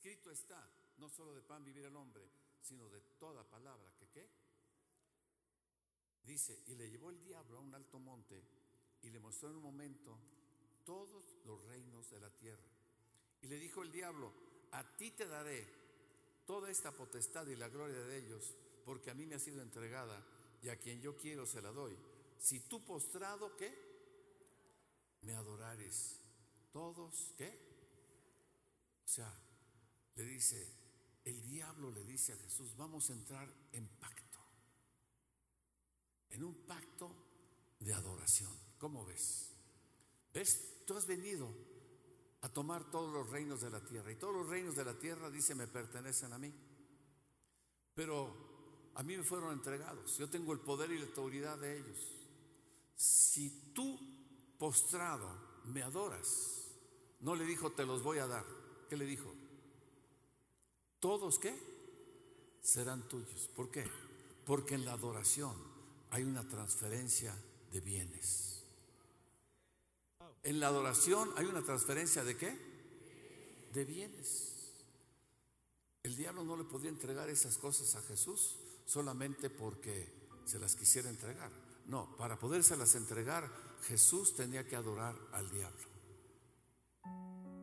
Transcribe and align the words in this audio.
Escrito 0.00 0.30
está, 0.30 0.66
no 0.96 1.10
solo 1.10 1.34
de 1.34 1.42
pan 1.42 1.62
vivir 1.62 1.84
el 1.84 1.94
hombre, 1.94 2.26
sino 2.62 2.88
de 2.88 3.02
toda 3.18 3.44
palabra 3.44 3.92
que 3.98 4.08
qué. 4.08 4.30
Dice, 6.24 6.62
y 6.68 6.74
le 6.74 6.88
llevó 6.88 7.10
el 7.10 7.22
diablo 7.22 7.58
a 7.58 7.60
un 7.60 7.74
alto 7.74 7.98
monte 7.98 8.42
y 9.02 9.10
le 9.10 9.20
mostró 9.20 9.50
en 9.50 9.56
un 9.56 9.62
momento 9.62 10.18
todos 10.86 11.36
los 11.44 11.62
reinos 11.66 12.08
de 12.08 12.18
la 12.18 12.30
tierra. 12.30 12.66
Y 13.42 13.48
le 13.48 13.58
dijo 13.58 13.82
el 13.82 13.92
diablo, 13.92 14.32
a 14.70 14.96
ti 14.96 15.10
te 15.10 15.26
daré 15.26 15.68
toda 16.46 16.70
esta 16.70 16.92
potestad 16.92 17.46
y 17.48 17.56
la 17.56 17.68
gloria 17.68 18.00
de 18.00 18.16
ellos, 18.16 18.54
porque 18.86 19.10
a 19.10 19.14
mí 19.14 19.26
me 19.26 19.34
ha 19.34 19.38
sido 19.38 19.60
entregada 19.60 20.24
y 20.62 20.70
a 20.70 20.78
quien 20.78 21.02
yo 21.02 21.14
quiero 21.14 21.44
se 21.44 21.60
la 21.60 21.72
doy. 21.72 21.94
Si 22.38 22.60
tú 22.60 22.82
postrado, 22.86 23.54
¿qué? 23.54 23.70
Me 25.20 25.34
adorares. 25.34 26.18
Todos, 26.72 27.34
¿qué? 27.36 27.68
O 29.04 29.08
sea, 29.08 29.49
le 30.20 30.26
dice, 30.26 30.66
el 31.24 31.40
diablo 31.42 31.90
le 31.90 32.04
dice 32.04 32.32
a 32.32 32.36
Jesús, 32.36 32.76
vamos 32.76 33.08
a 33.08 33.14
entrar 33.14 33.48
en 33.72 33.88
pacto. 33.98 34.38
En 36.30 36.44
un 36.44 36.54
pacto 36.66 37.10
de 37.80 37.94
adoración. 37.94 38.52
¿Cómo 38.78 39.04
ves? 39.04 39.50
¿Ves? 40.32 40.84
Tú 40.86 40.96
has 40.96 41.06
venido 41.06 41.48
a 42.42 42.48
tomar 42.48 42.90
todos 42.90 43.12
los 43.12 43.30
reinos 43.30 43.60
de 43.60 43.70
la 43.70 43.84
tierra. 43.84 44.12
Y 44.12 44.16
todos 44.16 44.34
los 44.34 44.48
reinos 44.48 44.76
de 44.76 44.84
la 44.84 44.98
tierra, 44.98 45.30
dice, 45.30 45.54
me 45.54 45.66
pertenecen 45.66 46.32
a 46.32 46.38
mí. 46.38 46.52
Pero 47.94 48.92
a 48.94 49.02
mí 49.02 49.16
me 49.16 49.24
fueron 49.24 49.52
entregados. 49.52 50.18
Yo 50.18 50.28
tengo 50.28 50.52
el 50.52 50.60
poder 50.60 50.90
y 50.90 50.98
la 50.98 51.06
autoridad 51.06 51.58
de 51.58 51.78
ellos. 51.78 51.98
Si 52.94 53.72
tú, 53.72 53.98
postrado, 54.58 55.62
me 55.64 55.82
adoras, 55.82 56.70
no 57.20 57.34
le 57.34 57.44
dijo, 57.44 57.72
te 57.72 57.86
los 57.86 58.02
voy 58.02 58.18
a 58.18 58.26
dar. 58.26 58.44
¿Qué 58.88 58.96
le 58.96 59.04
dijo? 59.04 59.39
Todos 61.00 61.38
qué? 61.38 61.54
Serán 62.62 63.08
tuyos. 63.08 63.48
¿Por 63.56 63.70
qué? 63.70 63.84
Porque 64.44 64.74
en 64.74 64.84
la 64.84 64.92
adoración 64.92 65.54
hay 66.10 66.24
una 66.24 66.46
transferencia 66.46 67.34
de 67.72 67.80
bienes. 67.80 68.62
En 70.42 70.60
la 70.60 70.68
adoración 70.68 71.30
hay 71.36 71.46
una 71.46 71.62
transferencia 71.62 72.24
de 72.24 72.36
qué? 72.36 72.56
De 73.72 73.84
bienes. 73.84 74.72
El 76.02 76.16
diablo 76.16 76.44
no 76.44 76.56
le 76.56 76.64
podía 76.64 76.88
entregar 76.88 77.28
esas 77.28 77.58
cosas 77.58 77.94
a 77.96 78.02
Jesús 78.02 78.56
solamente 78.86 79.50
porque 79.50 80.12
se 80.44 80.58
las 80.58 80.74
quisiera 80.74 81.10
entregar. 81.10 81.50
No, 81.86 82.16
para 82.16 82.38
podérselas 82.38 82.94
entregar, 82.94 83.50
Jesús 83.82 84.34
tenía 84.34 84.66
que 84.66 84.76
adorar 84.76 85.16
al 85.32 85.50
diablo. 85.50 85.88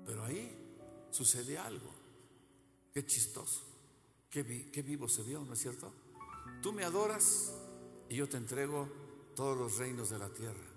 Pero 0.06 0.24
ahí 0.24 1.08
sucede 1.12 1.58
algo. 1.58 1.97
Qué 2.94 3.06
chistoso. 3.06 3.64
Qué, 4.30 4.44
vivo 4.44 5.08
se 5.08 5.24
vio, 5.24 5.44
¿no 5.44 5.54
es 5.54 5.60
cierto? 5.60 5.92
Tú 6.62 6.72
me 6.74 6.84
adoras 6.84 7.54
y 8.10 8.16
yo 8.16 8.28
te 8.28 8.38
entrego 8.38 8.88
todos 9.36 9.58
los 9.58 9.78
reinos 9.78 10.10
de 10.10 10.20
la 10.20 10.30
tierra. 10.30 10.68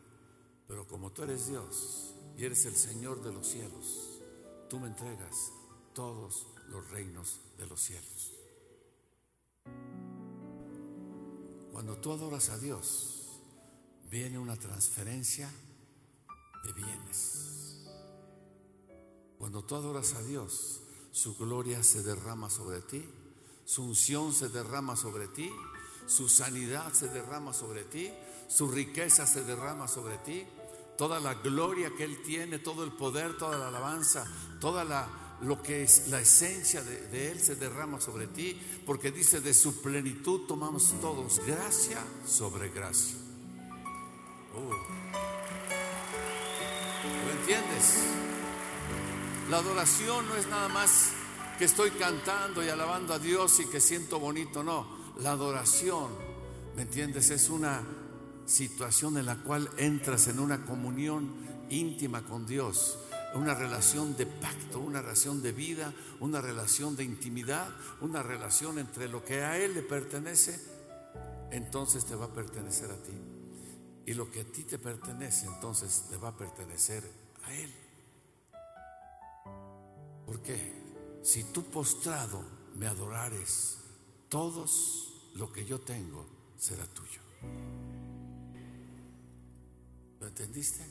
Pero 0.67 0.87
como 0.87 1.13
tú 1.13 1.25
eres 1.25 1.49
Dios 1.49 2.15
y 2.37 2.45
eres 2.45 2.65
el 2.67 2.77
Señor 2.77 3.23
de 3.23 3.33
los 3.33 3.47
cielos, 3.47 4.21
tú 4.69 4.79
me 4.79 4.87
entregas 4.87 5.53
todos 5.93 6.47
los 6.69 6.89
reinos 6.91 7.41
de 7.59 7.67
los 7.67 7.81
cielos. 7.81 8.35
Cuando 11.73 11.97
tú 11.97 12.13
adoras 12.13 12.51
a 12.51 12.59
Dios, 12.59 13.41
viene 14.11 14.39
una 14.39 14.57
transferencia 14.57 15.51
de 16.65 16.73
bienes. 16.73 17.87
Cuando 19.39 19.65
tú 19.65 19.75
adoras 19.75 20.15
a 20.15 20.23
Dios, 20.23 20.83
su 21.13 21.37
gloria 21.37 21.83
se 21.83 22.03
derrama 22.03 22.51
sobre 22.51 22.81
ti, 22.81 23.05
su 23.65 23.85
unción 23.85 24.33
se 24.33 24.49
derrama 24.49 24.97
sobre 24.97 25.29
ti, 25.29 25.51
su 26.07 26.29
sanidad 26.29 26.93
se 26.93 27.09
derrama 27.09 27.53
sobre 27.53 27.85
ti, 27.85 28.11
su 28.49 28.71
riqueza 28.71 29.27
se 29.27 29.45
derrama 29.45 29.87
sobre 29.87 30.19
ti, 30.19 30.45
toda 30.99 31.21
la 31.21 31.35
gloria 31.35 31.93
que 31.97 32.05
Él 32.05 32.23
tiene, 32.23 32.59
todo 32.59 32.85
el 32.85 32.93
poder, 32.93 33.39
toda 33.39 33.59
la 33.59 33.69
alabanza, 33.69 34.27
toda 34.61 34.85
la, 34.85 35.39
lo 35.41 35.63
que 35.63 35.83
es 35.83 36.09
la 36.09 36.21
esencia 36.21 36.83
de, 36.83 37.31
Él 37.31 37.41
se 37.41 37.57
derrama 37.57 38.01
sobre 38.01 38.27
ti, 38.27 38.61
porque 38.85 39.11
dice, 39.11 39.41
de 39.41 39.55
su 39.55 39.81
plenitud 39.81 40.47
tomamos 40.47 40.93
todos 41.01 41.41
gracia 41.47 42.05
sobre 42.27 42.71
gracia. 42.71 43.17
Oh. 44.55 44.71
¿Lo 47.25 47.41
entiendes? 47.41 47.95
La 49.51 49.59
adoración 49.59 50.29
no 50.29 50.37
es 50.37 50.47
nada 50.47 50.69
más 50.69 51.11
que 51.59 51.65
estoy 51.65 51.91
cantando 51.91 52.65
y 52.65 52.69
alabando 52.69 53.15
a 53.15 53.19
Dios 53.19 53.59
y 53.59 53.67
que 53.67 53.81
siento 53.81 54.21
bonito, 54.21 54.63
no. 54.63 54.87
La 55.19 55.33
adoración, 55.33 56.09
¿me 56.77 56.83
entiendes? 56.83 57.31
Es 57.31 57.51
una 57.51 57.83
situación 58.47 59.19
en 59.19 59.27
la 59.27 59.43
cual 59.43 59.69
entras 59.77 60.29
en 60.29 60.39
una 60.39 60.65
comunión 60.65 61.35
íntima 61.69 62.23
con 62.23 62.47
Dios, 62.47 62.97
una 63.35 63.53
relación 63.53 64.17
de 64.17 64.27
pacto, 64.27 64.79
una 64.79 65.03
relación 65.03 65.43
de 65.43 65.51
vida, 65.51 65.93
una 66.21 66.41
relación 66.41 66.95
de 66.95 67.03
intimidad, 67.03 67.69
una 68.01 68.23
relación 68.23 68.79
entre 68.79 69.09
lo 69.09 69.25
que 69.25 69.43
a 69.43 69.59
Él 69.59 69.75
le 69.75 69.83
pertenece, 69.83 70.61
entonces 71.51 72.05
te 72.05 72.15
va 72.15 72.27
a 72.27 72.33
pertenecer 72.33 72.93
a 72.93 73.03
ti. 73.03 73.19
Y 74.07 74.15
lo 74.15 74.31
que 74.31 74.43
a 74.43 74.45
ti 74.45 74.63
te 74.63 74.79
pertenece, 74.79 75.47
entonces 75.47 76.05
te 76.09 76.17
va 76.19 76.29
a 76.29 76.37
pertenecer 76.37 77.03
a 77.43 77.53
Él. 77.53 77.90
¿Por 80.31 80.43
qué? 80.43 80.73
Si 81.25 81.43
tú 81.43 81.65
postrado 81.65 82.45
me 82.77 82.87
adorares, 82.87 83.79
todos 84.29 85.33
lo 85.35 85.51
que 85.53 85.65
yo 85.65 85.81
tengo 85.81 86.25
será 86.57 86.87
tuyo. 86.87 87.21
¿Lo 90.21 90.29
entendiste? 90.29 90.87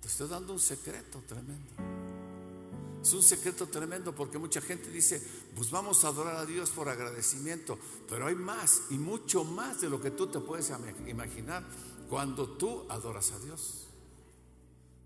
Te 0.00 0.06
estoy 0.06 0.28
dando 0.28 0.52
un 0.52 0.60
secreto 0.60 1.20
tremendo. 1.26 1.72
Es 3.02 3.12
un 3.12 3.24
secreto 3.24 3.66
tremendo 3.66 4.14
porque 4.14 4.38
mucha 4.38 4.60
gente 4.60 4.88
dice, 4.88 5.20
pues 5.56 5.72
vamos 5.72 6.04
a 6.04 6.08
adorar 6.08 6.36
a 6.36 6.46
Dios 6.46 6.70
por 6.70 6.88
agradecimiento, 6.88 7.76
pero 8.08 8.28
hay 8.28 8.36
más 8.36 8.82
y 8.90 8.98
mucho 8.98 9.42
más 9.42 9.80
de 9.80 9.90
lo 9.90 10.00
que 10.00 10.12
tú 10.12 10.28
te 10.28 10.38
puedes 10.38 10.70
imaginar 11.08 11.66
cuando 12.08 12.50
tú 12.50 12.86
adoras 12.88 13.32
a 13.32 13.40
Dios. 13.40 13.88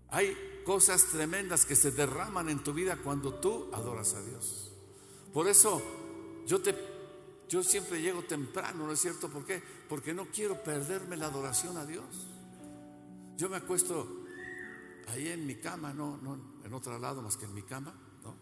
Hay 0.09 0.61
cosas 0.65 1.05
tremendas 1.05 1.65
que 1.65 1.75
se 1.75 1.91
derraman 1.91 2.49
en 2.49 2.63
tu 2.63 2.73
vida 2.73 2.97
cuando 2.97 3.33
tú 3.35 3.69
adoras 3.73 4.13
a 4.13 4.21
Dios. 4.21 4.71
Por 5.33 5.47
eso 5.47 5.81
yo 6.45 6.61
te 6.61 6.75
yo 7.49 7.63
siempre 7.63 8.01
llego 8.01 8.23
temprano, 8.23 8.85
¿no 8.85 8.91
es 8.91 8.99
cierto? 8.99 9.29
¿Por 9.29 9.45
qué? 9.45 9.63
Porque 9.87 10.13
no 10.13 10.27
quiero 10.27 10.61
perderme 10.63 11.15
la 11.15 11.27
adoración 11.27 11.77
a 11.77 11.85
Dios. 11.85 12.27
Yo 13.37 13.49
me 13.49 13.55
acuesto 13.55 14.25
ahí 15.07 15.29
en 15.29 15.45
mi 15.45 15.55
cama, 15.55 15.93
no, 15.93 16.17
no 16.17 16.37
en 16.63 16.73
otro 16.73 16.99
lado 16.99 17.21
más 17.21 17.37
que 17.37 17.45
en 17.45 17.53
mi 17.53 17.63
cama, 17.63 17.93
¿no? 18.23 18.35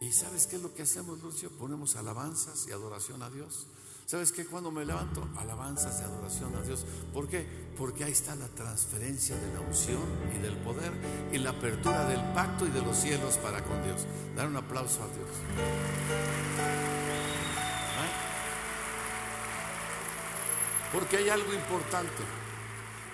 Y 0.00 0.12
¿sabes 0.12 0.46
qué 0.46 0.56
es 0.56 0.62
lo 0.62 0.74
que 0.74 0.82
hacemos, 0.82 1.20
Lucio? 1.22 1.50
Ponemos 1.58 1.96
alabanzas 1.96 2.66
y 2.68 2.72
adoración 2.72 3.22
a 3.22 3.30
Dios. 3.30 3.66
¿Sabes 4.06 4.32
qué? 4.32 4.44
Cuando 4.44 4.70
me 4.70 4.84
levanto, 4.84 5.26
alabanzas 5.38 6.00
y 6.00 6.04
adoración 6.04 6.54
a 6.56 6.62
Dios. 6.62 6.84
¿Por 7.14 7.28
qué? 7.28 7.46
Porque 7.78 8.04
ahí 8.04 8.12
está 8.12 8.34
la 8.34 8.48
transferencia 8.48 9.36
de 9.36 9.54
la 9.54 9.60
unción 9.60 10.02
y 10.36 10.38
del 10.38 10.56
poder 10.58 10.92
y 11.32 11.38
la 11.38 11.50
apertura 11.50 12.06
del 12.06 12.20
pacto 12.34 12.66
y 12.66 12.70
de 12.70 12.82
los 12.82 12.96
cielos 12.96 13.38
para 13.38 13.62
con 13.64 13.82
Dios. 13.82 14.06
Dar 14.36 14.48
un 14.48 14.56
aplauso 14.56 15.02
a 15.02 15.06
Dios. 15.06 15.28
Porque 20.92 21.16
hay 21.16 21.30
algo 21.30 21.54
importante. 21.54 22.22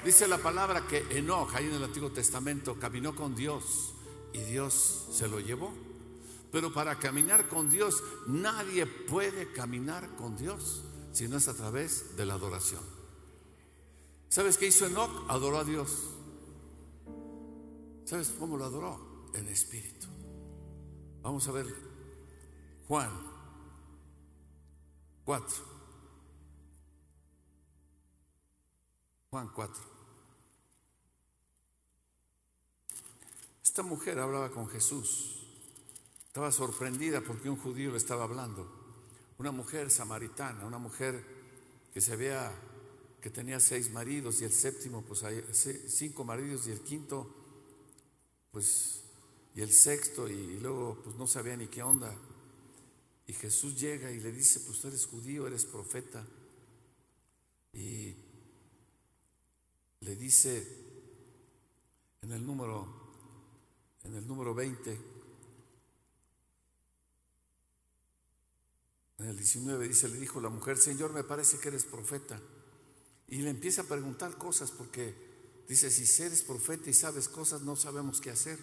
Dice 0.05 0.27
la 0.27 0.39
palabra 0.39 0.85
que 0.87 1.07
Enoch, 1.11 1.55
ahí 1.55 1.67
en 1.67 1.75
el 1.75 1.85
Antiguo 1.85 2.11
Testamento, 2.11 2.77
caminó 2.79 3.15
con 3.15 3.37
Dios 3.37 3.95
y 4.33 4.41
Dios 4.41 5.07
se 5.13 5.29
lo 5.29 5.39
llevó. 5.39 5.73
Pero 6.51 6.73
para 6.73 6.99
caminar 6.99 7.47
con 7.47 7.71
Dios, 7.71 8.03
nadie 8.27 8.87
puede 8.87 9.53
caminar 9.53 10.09
con 10.17 10.37
Dios 10.37 10.83
si 11.13 11.29
no 11.29 11.37
es 11.37 11.49
a 11.49 11.55
través 11.55 12.17
de 12.17 12.27
la 12.27 12.35
adoración. 12.35 12.83
¿Sabes 14.29 14.59
qué 14.59 14.67
hizo 14.67 14.87
Enoch? 14.87 15.11
Adoró 15.29 15.59
a 15.59 15.65
Dios. 15.65 15.91
¿Sabes 18.05 18.35
cómo 18.39 18.57
lo 18.57 18.65
adoró? 18.65 19.31
En 19.35 19.49
espíritu. 19.49 20.07
Vamos 21.23 21.47
a 21.49 21.53
ver 21.53 21.67
Juan 22.87 23.11
4. 25.25 25.65
Juan 29.31 29.51
4. 29.55 29.83
Esta 33.63 33.83
mujer 33.83 34.19
hablaba 34.19 34.51
con 34.51 34.69
Jesús. 34.69 35.47
Estaba 36.27 36.51
sorprendida 36.51 37.21
porque 37.21 37.51
un 37.51 37.57
judío 37.57 37.91
le 37.91 37.99
estaba 37.99 38.25
hablando. 38.25 38.78
Una 39.39 39.53
mujer 39.53 39.91
samaritana, 39.91 40.67
una 40.67 40.79
mujer 40.79 41.25
que 41.95 42.01
se 42.01 42.17
vea 42.17 42.53
que 43.21 43.31
tenía 43.31 43.61
seis 43.61 43.91
maridos 43.91 44.41
y 44.41 44.45
el 44.45 44.53
séptimo, 44.53 45.03
pues 45.03 45.25
cinco 45.89 46.25
maridos 46.25 46.67
y 46.67 46.73
el 46.73 46.81
quinto, 46.81 47.35
pues 48.51 49.05
y 49.55 49.61
el 49.61 49.73
sexto 49.73 50.29
y, 50.29 50.59
luego 50.61 51.01
pues 51.03 51.17
no 51.17 51.27
sabía 51.27 51.57
ni 51.57 51.69
qué 51.69 51.83
onda. 51.83 52.15
Y 53.27 53.33
Jesús 53.33 53.79
llega 53.79 54.11
y 54.11 54.21
le 54.21 54.33
dice, 54.33 54.61
pues 54.61 54.81
tú 54.81 54.89
eres 54.89 55.07
judío, 55.07 55.47
eres 55.47 55.65
profeta. 55.65 56.27
Y 57.73 58.15
le 60.01 60.17
dice 60.17 60.67
en 62.23 62.33
el 62.33 62.45
número 62.45 62.87
en 64.05 64.15
el 64.15 64.27
número 64.27 64.55
20 64.55 65.18
en 69.19 69.27
el 69.27 69.37
19 69.37 69.89
dice, 69.89 70.09
le 70.09 70.19
dijo 70.19 70.41
la 70.41 70.49
mujer, 70.49 70.77
Señor, 70.79 71.13
me 71.13 71.25
parece 71.25 71.59
que 71.59 71.69
eres 71.69 71.85
profeta. 71.85 72.41
Y 73.27 73.39
le 73.39 73.51
empieza 73.51 73.83
a 73.83 73.85
preguntar 73.85 74.39
cosas 74.39 74.71
porque 74.71 75.15
dice, 75.69 75.91
si 75.91 76.23
eres 76.23 76.43
profeta 76.43 76.89
y 76.89 76.95
sabes 76.95 77.29
cosas, 77.29 77.63
no 77.63 77.75
sabemos 77.75 78.21
qué 78.21 78.31
hacer. 78.31 78.59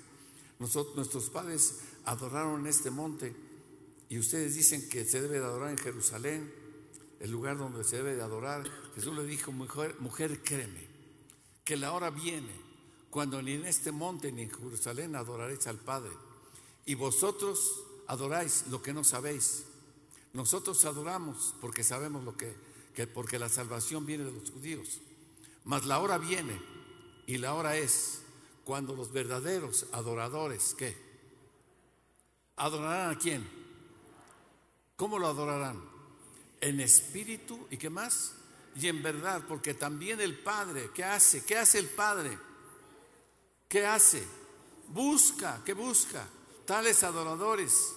Nosotros, 0.59 0.95
nuestros 0.95 1.29
padres 1.29 1.79
adoraron 2.05 2.61
en 2.61 2.67
este 2.67 2.89
monte 2.89 3.35
y 4.07 4.17
ustedes 4.17 4.55
dicen 4.55 4.87
que 4.87 5.03
se 5.03 5.21
debe 5.21 5.39
de 5.39 5.45
adorar 5.45 5.71
en 5.71 5.77
Jerusalén, 5.77 6.53
el 7.19 7.31
lugar 7.31 7.57
donde 7.57 7.83
se 7.83 7.97
debe 7.97 8.15
de 8.15 8.21
adorar. 8.21 8.65
Jesús 8.95 9.15
le 9.15 9.25
dijo, 9.25 9.51
mujer, 9.51 9.95
mujer 9.99 10.41
créeme, 10.41 10.87
que 11.65 11.75
la 11.75 11.91
hora 11.91 12.11
viene 12.11 12.63
cuando 13.09 13.41
ni 13.41 13.53
en 13.53 13.65
este 13.65 13.91
monte 13.91 14.31
ni 14.31 14.43
en 14.43 14.51
Jerusalén 14.51 15.15
adoraréis 15.15 15.67
al 15.67 15.79
Padre. 15.79 16.11
Y 16.85 16.95
vosotros 16.95 17.83
adoráis 18.07 18.65
lo 18.69 18.81
que 18.81 18.93
no 18.93 19.03
sabéis. 19.03 19.65
Nosotros 20.35 20.85
adoramos 20.85 21.55
porque 21.59 21.83
sabemos 21.83 22.23
lo 22.23 22.37
que 22.37 22.55
que 22.95 23.05
porque 23.05 23.37
la 23.37 23.49
salvación 23.49 24.05
viene 24.05 24.23
de 24.23 24.31
los 24.31 24.49
judíos. 24.49 25.01
Mas 25.65 25.85
la 25.85 25.99
hora 25.99 26.17
viene 26.17 26.59
y 27.27 27.37
la 27.37 27.53
hora 27.53 27.75
es 27.77 28.21
cuando 28.63 28.95
los 28.95 29.11
verdaderos 29.11 29.85
adoradores, 29.91 30.73
¿qué? 30.75 30.95
¿Adorarán 32.55 33.11
a 33.11 33.19
quién? 33.19 33.47
¿Cómo 34.95 35.19
lo 35.19 35.27
adorarán? 35.27 35.83
En 36.61 36.79
espíritu 36.79 37.67
y 37.69 37.77
qué 37.77 37.89
más? 37.89 38.35
Y 38.77 38.87
en 38.87 39.03
verdad, 39.03 39.43
porque 39.47 39.73
también 39.73 40.21
el 40.21 40.39
Padre, 40.39 40.89
¿qué 40.93 41.03
hace? 41.03 41.43
¿Qué 41.43 41.57
hace 41.57 41.79
el 41.79 41.89
Padre? 41.89 42.37
¿Qué 43.67 43.85
hace? 43.85 44.25
Busca, 44.87 45.61
¿qué 45.65 45.73
busca? 45.73 46.25
Tales 46.65 47.03
adoradores. 47.03 47.93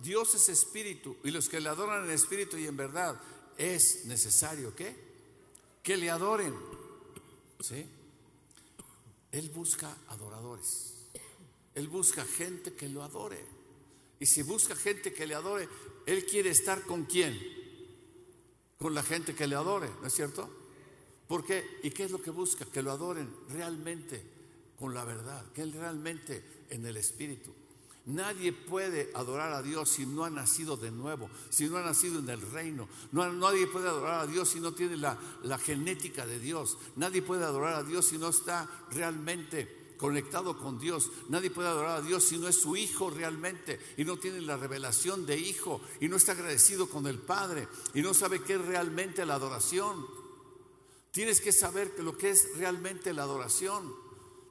Dios 0.00 0.34
es 0.34 0.48
espíritu 0.48 1.16
y 1.24 1.30
los 1.30 1.48
que 1.48 1.60
le 1.60 1.68
adoran 1.68 2.04
en 2.04 2.10
espíritu 2.10 2.56
y 2.56 2.66
en 2.66 2.76
verdad 2.76 3.20
es 3.56 4.04
necesario 4.04 4.74
que 4.74 5.06
que 5.86 5.96
le 5.96 6.10
adoren. 6.10 6.52
¿Sí? 7.60 7.86
Él 9.30 9.50
busca 9.50 9.96
adoradores. 10.08 10.94
Él 11.76 11.86
busca 11.86 12.24
gente 12.24 12.74
que 12.74 12.88
lo 12.88 13.04
adore. 13.04 13.38
Y 14.18 14.26
si 14.26 14.42
busca 14.42 14.74
gente 14.74 15.12
que 15.12 15.28
le 15.28 15.36
adore, 15.36 15.68
él 16.06 16.26
quiere 16.26 16.50
estar 16.50 16.82
con 16.82 17.04
quién? 17.04 17.38
Con 18.80 18.94
la 18.94 19.04
gente 19.04 19.36
que 19.36 19.46
le 19.46 19.54
adore, 19.54 19.88
¿no 20.00 20.08
es 20.08 20.12
cierto? 20.12 20.50
¿Por 21.28 21.44
qué? 21.44 21.78
¿Y 21.84 21.90
qué 21.90 22.02
es 22.02 22.10
lo 22.10 22.20
que 22.20 22.30
busca? 22.30 22.64
Que 22.64 22.82
lo 22.82 22.90
adoren 22.90 23.32
realmente 23.50 24.20
con 24.76 24.92
la 24.92 25.04
verdad, 25.04 25.52
que 25.52 25.62
él 25.62 25.72
realmente 25.72 26.64
en 26.70 26.84
el 26.84 26.96
espíritu. 26.96 27.54
Nadie 28.06 28.52
puede 28.52 29.10
adorar 29.14 29.52
a 29.52 29.62
Dios 29.62 29.88
si 29.88 30.06
no 30.06 30.24
ha 30.24 30.30
nacido 30.30 30.76
de 30.76 30.92
nuevo, 30.92 31.28
si 31.50 31.68
no 31.68 31.76
ha 31.76 31.82
nacido 31.82 32.20
en 32.20 32.28
el 32.28 32.40
reino. 32.40 32.88
nadie 33.10 33.66
puede 33.66 33.88
adorar 33.88 34.20
a 34.20 34.26
Dios 34.28 34.48
si 34.48 34.60
no 34.60 34.72
tiene 34.72 34.96
la, 34.96 35.18
la 35.42 35.58
genética 35.58 36.24
de 36.24 36.38
Dios. 36.38 36.78
Nadie 36.94 37.20
puede 37.22 37.44
adorar 37.44 37.74
a 37.74 37.82
Dios 37.82 38.06
si 38.06 38.16
no 38.16 38.28
está 38.28 38.68
realmente 38.92 39.94
conectado 39.96 40.56
con 40.56 40.78
Dios. 40.78 41.10
Nadie 41.30 41.50
puede 41.50 41.68
adorar 41.68 41.96
a 41.96 42.02
Dios 42.02 42.22
si 42.22 42.38
no 42.38 42.46
es 42.46 42.60
su 42.60 42.76
hijo 42.76 43.10
realmente 43.10 43.80
y 43.96 44.04
no 44.04 44.18
tiene 44.18 44.40
la 44.40 44.56
revelación 44.56 45.26
de 45.26 45.38
hijo 45.38 45.80
y 46.00 46.08
no 46.08 46.14
está 46.14 46.32
agradecido 46.32 46.88
con 46.88 47.08
el 47.08 47.18
Padre 47.18 47.66
y 47.92 48.02
no 48.02 48.14
sabe 48.14 48.40
qué 48.40 48.54
es 48.54 48.64
realmente 48.64 49.26
la 49.26 49.34
adoración. 49.34 50.06
Tienes 51.10 51.40
que 51.40 51.50
saber 51.50 51.92
lo 51.98 52.16
que 52.16 52.30
es 52.30 52.56
realmente 52.56 53.12
la 53.12 53.24
adoración. 53.24 53.92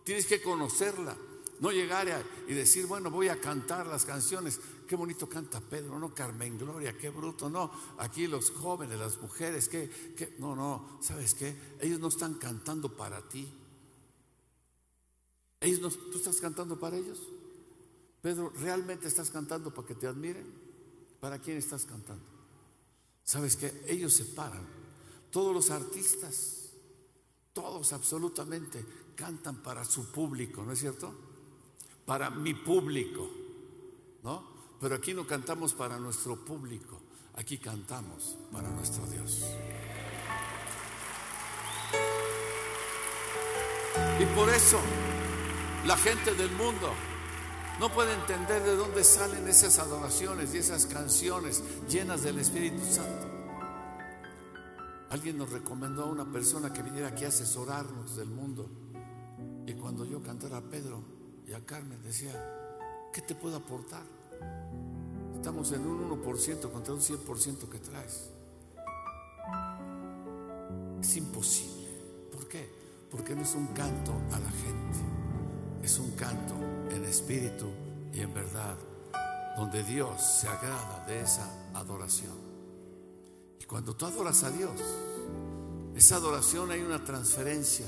Tienes 0.04 0.26
que 0.26 0.42
conocerla. 0.42 1.16
No 1.60 1.72
llegar 1.72 2.08
y 2.48 2.54
decir, 2.54 2.86
bueno, 2.86 3.10
voy 3.10 3.30
a 3.30 3.40
cantar 3.40 3.88
las 3.88 4.04
canciones. 4.04 4.60
Qué 4.88 4.96
bonito 4.96 5.28
canta 5.30 5.62
Pedro, 5.62 5.98
no 5.98 6.14
Carmen 6.14 6.58
Gloria, 6.58 6.98
qué 6.98 7.10
bruto, 7.10 7.50
no. 7.50 7.72
Aquí 7.98 8.28
los 8.28 8.52
jóvenes, 8.52 9.00
las 9.00 9.18
mujeres, 9.20 9.70
que, 9.70 9.90
no, 10.38 10.56
no, 10.56 11.00
¿sabes 11.02 11.34
qué? 11.34 11.56
Ellos 11.80 12.00
no 12.00 12.10
están 12.10 12.36
cantando 12.36 12.96
para 12.96 13.22
ti. 13.30 13.52
Ellos 15.62 15.80
no, 15.80 15.90
¿Tú 15.90 16.18
estás 16.18 16.42
cantando 16.42 16.78
para 16.78 16.98
ellos? 16.98 17.22
Pedro, 18.22 18.52
¿realmente 18.60 19.08
estás 19.08 19.30
cantando 19.30 19.74
para 19.74 19.88
que 19.88 19.96
te 19.96 20.08
admiren? 20.08 20.46
¿Para 21.20 21.40
quién 21.40 21.58
estás 21.58 21.86
cantando? 21.86 22.26
¿Sabes 23.24 23.56
qué? 23.56 23.86
Ellos 23.88 24.14
se 24.14 24.26
paran. 24.26 24.68
Todos 25.32 25.54
los 25.54 25.70
artistas, 25.70 26.72
todos 27.54 27.94
absolutamente, 27.94 28.86
cantan 29.16 29.64
para 29.64 29.86
su 29.86 30.12
público, 30.12 30.64
¿no 30.64 30.74
es 30.74 30.80
cierto? 30.80 31.25
Para 32.06 32.30
mi 32.30 32.54
público, 32.54 33.30
¿no? 34.24 34.44
Pero 34.80 34.96
aquí 34.96 35.14
no 35.14 35.26
cantamos 35.26 35.74
para 35.74 35.98
nuestro 35.98 36.44
público, 36.44 37.00
aquí 37.36 37.58
cantamos 37.58 38.38
para 38.52 38.70
nuestro 38.70 39.06
Dios. 39.08 39.46
Y 44.20 44.26
por 44.36 44.50
eso 44.50 44.80
la 45.86 45.98
gente 45.98 46.34
del 46.36 46.52
mundo 46.52 46.92
no 47.80 47.90
puede 47.92 48.14
entender 48.14 48.64
de 48.64 48.76
dónde 48.76 49.04
salen 49.04 49.48
esas 49.48 49.80
adoraciones 49.80 50.54
y 50.54 50.60
esas 50.60 50.86
canciones 50.86 51.64
llenas 51.90 52.24
del 52.24 52.40
Espíritu 52.40 52.80
Santo. 52.86 53.28
Alguien 55.10 55.38
nos 55.38 55.52
recomendó 55.52 56.04
a 56.04 56.08
una 56.08 56.26
persona 56.26 56.72
que 56.72 56.82
viniera 56.82 57.10
aquí 57.10 57.26
a 57.26 57.30
asesorarnos 57.30 58.16
del 58.16 58.30
mundo. 58.30 58.70
Y 59.66 59.74
cuando 59.74 60.06
yo 60.06 60.22
cantara 60.22 60.58
a 60.58 60.62
Pedro, 60.62 61.04
y 61.48 61.54
a 61.54 61.64
Carmen 61.66 62.02
decía, 62.04 62.34
¿qué 63.14 63.22
te 63.22 63.36
puedo 63.36 63.58
aportar? 63.58 64.04
Estamos 65.36 65.72
en 65.74 65.86
un 65.86 66.10
1% 66.24 66.72
contra 66.72 66.94
un 66.94 67.02
100% 67.02 67.70
que 67.70 67.80
traes. 67.80 68.32
Es 71.02 71.18
imposible. 71.18 71.88
¿Por 72.32 72.48
qué? 72.48 72.68
Porque 73.12 73.36
no 73.36 73.44
es 73.44 73.54
un 73.54 73.68
canto 73.68 74.12
a 74.32 74.40
la 74.40 74.50
gente, 74.50 74.98
es 75.84 76.00
un 76.00 76.12
canto 76.12 76.56
en 76.90 77.06
espíritu 77.06 77.68
y 78.12 78.22
en 78.22 78.34
verdad, 78.34 78.76
donde 79.56 79.84
Dios 79.84 80.20
se 80.22 80.48
agrada 80.48 81.06
de 81.06 81.22
esa 81.22 81.48
adoración. 81.76 82.34
Y 83.60 83.66
cuando 83.66 83.96
tú 83.96 84.08
adoras 84.08 84.44
a 84.44 84.50
Dios, 84.50 84.82
esa 85.96 86.16
adoración 86.16 86.72
hay 86.72 86.82
una 86.82 87.04
transferencia, 87.04 87.86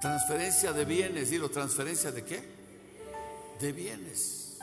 transferencia 0.00 0.72
de 0.74 0.84
bienes, 0.84 1.30
digo, 1.30 1.48
transferencia 1.48 2.12
de 2.12 2.24
qué? 2.24 2.55
De 3.60 3.72
bienes, 3.72 4.58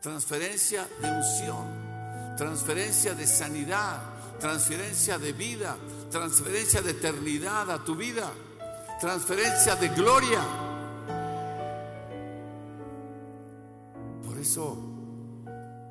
transferencia 0.00 0.88
de 1.00 1.10
unción, 1.10 2.36
transferencia 2.36 3.14
de 3.14 3.26
sanidad, 3.26 4.00
transferencia 4.40 5.18
de 5.18 5.32
vida, 5.32 5.76
transferencia 6.10 6.82
de 6.82 6.90
eternidad 6.90 7.70
a 7.70 7.84
tu 7.84 7.94
vida, 7.94 8.30
transferencia 9.00 9.76
de 9.76 9.88
gloria. 9.88 10.40
Por 14.24 14.38
eso, 14.38 14.78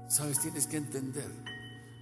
sabes, 0.09 0.39
tienes 0.41 0.67
que 0.67 0.77
entender 0.77 1.52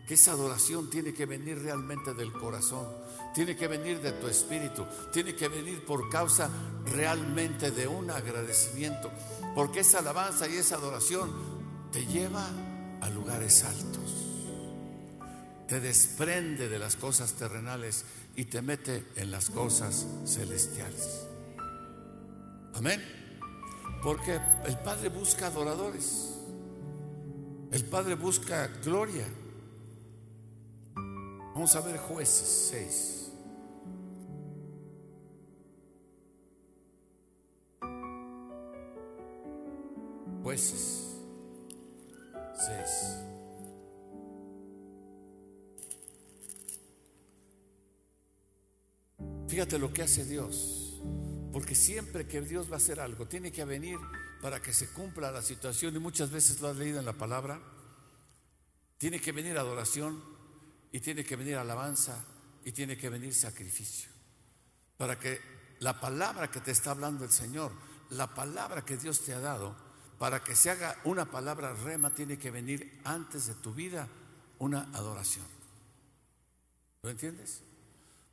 que 0.07 0.15
esa 0.15 0.31
adoración 0.31 0.89
tiene 0.89 1.13
que 1.13 1.25
venir 1.25 1.59
realmente 1.61 2.13
del 2.13 2.33
corazón, 2.33 2.87
tiene 3.33 3.55
que 3.55 3.67
venir 3.67 4.01
de 4.01 4.11
tu 4.13 4.27
espíritu, 4.27 4.85
tiene 5.13 5.35
que 5.35 5.47
venir 5.47 5.85
por 5.85 6.09
causa 6.09 6.49
realmente 6.85 7.71
de 7.71 7.87
un 7.87 8.09
agradecimiento. 8.09 9.11
Porque 9.55 9.81
esa 9.81 9.99
alabanza 9.99 10.47
y 10.47 10.55
esa 10.55 10.75
adoración 10.75 11.31
te 11.91 12.05
lleva 12.05 12.47
a 13.01 13.09
lugares 13.09 13.63
altos. 13.63 14.27
Te 15.67 15.79
desprende 15.79 16.67
de 16.67 16.79
las 16.79 16.95
cosas 16.95 17.33
terrenales 17.33 18.05
y 18.35 18.45
te 18.45 18.61
mete 18.61 19.05
en 19.15 19.31
las 19.31 19.49
cosas 19.49 20.05
celestiales. 20.25 21.27
Amén. 22.73 23.01
Porque 24.01 24.39
el 24.65 24.77
Padre 24.79 25.09
busca 25.09 25.47
adoradores. 25.47 26.33
El 27.71 27.85
Padre 27.85 28.15
busca 28.15 28.67
gloria. 28.83 29.25
Vamos 31.53 31.75
a 31.75 31.81
ver 31.81 31.97
jueces 31.97 32.69
6. 32.71 33.31
Jueces 40.43 41.17
6. 42.55 43.17
Fíjate 49.47 49.77
lo 49.77 49.91
que 49.91 50.03
hace 50.03 50.23
Dios. 50.25 51.01
Porque 51.51 51.75
siempre 51.75 52.25
que 52.25 52.39
Dios 52.39 52.69
va 52.69 52.75
a 52.75 52.77
hacer 52.77 53.01
algo, 53.01 53.27
tiene 53.27 53.51
que 53.51 53.65
venir 53.65 53.97
para 54.41 54.61
que 54.61 54.71
se 54.71 54.87
cumpla 54.87 55.31
la 55.31 55.41
situación, 55.41 55.95
y 55.95 55.99
muchas 55.99 56.31
veces 56.31 56.61
lo 56.61 56.69
has 56.69 56.77
leído 56.77 56.99
en 56.99 57.05
la 57.05 57.13
palabra, 57.13 57.61
tiene 58.97 59.19
que 59.19 59.33
venir 59.33 59.57
adoración 59.57 60.30
y 60.91 60.99
tiene 60.99 61.23
que 61.23 61.35
venir 61.35 61.55
alabanza 61.55 62.23
y 62.63 62.71
tiene 62.71 62.97
que 62.97 63.09
venir 63.09 63.33
sacrificio. 63.33 64.09
Para 64.97 65.17
que 65.17 65.39
la 65.79 65.99
palabra 65.99 66.51
que 66.51 66.61
te 66.61 66.71
está 66.71 66.91
hablando 66.91 67.25
el 67.25 67.31
Señor, 67.31 67.71
la 68.09 68.33
palabra 68.33 68.83
que 68.83 68.97
Dios 68.97 69.21
te 69.21 69.33
ha 69.33 69.39
dado, 69.39 69.75
para 70.19 70.43
que 70.43 70.55
se 70.55 70.69
haga 70.69 70.97
una 71.05 71.31
palabra 71.31 71.73
rema, 71.73 72.13
tiene 72.13 72.37
que 72.37 72.51
venir 72.51 73.01
antes 73.03 73.47
de 73.47 73.55
tu 73.55 73.73
vida 73.73 74.07
una 74.59 74.89
adoración. 74.93 75.47
¿Lo 77.01 77.09
entiendes? 77.09 77.61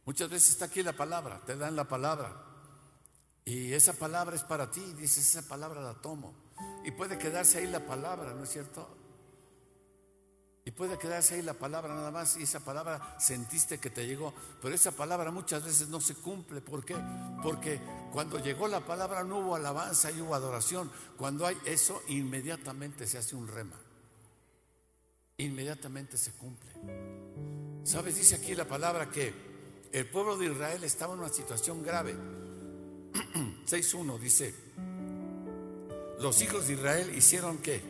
Muchas 0.05 0.29
veces 0.29 0.51
está 0.51 0.67
aquí 0.67 0.83
la 0.83 0.93
palabra, 0.93 1.41
te 1.47 1.57
dan 1.57 1.77
la 1.77 1.85
palabra. 1.85 2.45
Y 3.45 3.73
esa 3.73 3.95
palabra 3.95 4.37
es 4.37 4.43
para 4.43 4.71
ti, 4.71 4.81
dices, 4.99 5.27
esa 5.27 5.49
palabra 5.49 5.81
la 5.81 5.95
tomo. 5.95 6.35
Y 6.85 6.91
puede 6.91 7.17
quedarse 7.17 7.59
ahí 7.59 7.67
la 7.67 7.87
palabra, 7.87 8.35
¿no 8.35 8.45
es 8.45 8.51
cierto? 8.51 8.98
Y 10.69 10.71
puede 10.71 10.99
quedarse 10.99 11.35
ahí 11.37 11.41
la 11.41 11.55
palabra 11.55 11.95
nada 11.95 12.11
más 12.11 12.37
y 12.37 12.43
esa 12.43 12.61
palabra 12.61 13.17
sentiste 13.19 13.79
que 13.79 13.89
te 13.89 14.07
llegó, 14.07 14.35
pero 14.61 14.75
esa 14.75 14.93
palabra 14.93 15.31
muchas 15.31 15.65
veces 15.65 15.89
no 15.89 15.99
se 15.99 16.15
cumple. 16.15 16.61
¿Por 16.61 16.85
qué? 16.85 16.95
Porque 17.43 17.81
cuando 18.13 18.39
llegó 18.39 18.69
la 18.69 18.81
palabra 18.81 19.25
no 19.25 19.39
hubo 19.39 19.55
alabanza 19.55 20.11
y 20.11 20.21
hubo 20.21 20.35
adoración. 20.35 20.93
Cuando 21.17 21.47
hay 21.47 21.57
eso, 21.65 22.03
inmediatamente 22.09 23.07
se 23.07 23.17
hace 23.17 23.35
un 23.35 23.49
rema. 23.49 23.77
Inmediatamente 25.39 26.19
se 26.19 26.33
cumple. 26.33 26.71
¿Sabes? 27.85 28.17
Dice 28.17 28.35
aquí 28.35 28.55
la 28.55 28.67
palabra 28.67 29.09
que 29.11 29.33
el 29.91 30.11
pueblo 30.11 30.37
de 30.37 30.53
Israel 30.53 30.85
estaba 30.85 31.15
en 31.15 31.21
una 31.21 31.31
situación 31.31 31.83
grave. 31.83 32.13
6.1 33.67 34.19
dice, 34.19 34.55
los 36.21 36.43
hijos 36.43 36.67
de 36.67 36.75
Israel 36.75 37.17
hicieron 37.17 37.57
qué? 37.57 37.81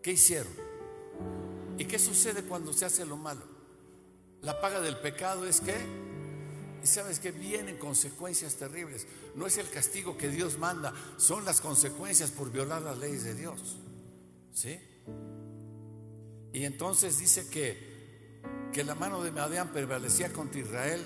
¿Qué 0.00 0.12
hicieron? 0.12 0.70
¿Y 1.78 1.84
qué 1.84 1.98
sucede 1.98 2.42
cuando 2.42 2.72
se 2.72 2.84
hace 2.84 3.04
lo 3.04 3.16
malo? 3.16 3.42
La 4.42 4.60
paga 4.60 4.80
del 4.80 4.96
pecado 4.98 5.46
es 5.46 5.60
que, 5.60 5.74
y 6.82 6.86
sabes 6.86 7.20
que 7.20 7.30
vienen 7.30 7.78
consecuencias 7.78 8.56
terribles. 8.56 9.06
No 9.34 9.46
es 9.46 9.56
el 9.58 9.68
castigo 9.68 10.16
que 10.16 10.28
Dios 10.28 10.58
manda, 10.58 10.92
son 11.16 11.44
las 11.44 11.60
consecuencias 11.60 12.30
por 12.30 12.50
violar 12.50 12.82
las 12.82 12.98
leyes 12.98 13.24
de 13.24 13.34
Dios. 13.34 13.76
¿Sí? 14.52 14.78
Y 16.52 16.64
entonces 16.64 17.18
dice 17.18 17.48
que, 17.48 18.40
que 18.72 18.84
la 18.84 18.94
mano 18.94 19.22
de 19.22 19.30
Madián 19.30 19.72
prevalecía 19.72 20.32
contra 20.32 20.60
Israel 20.60 21.00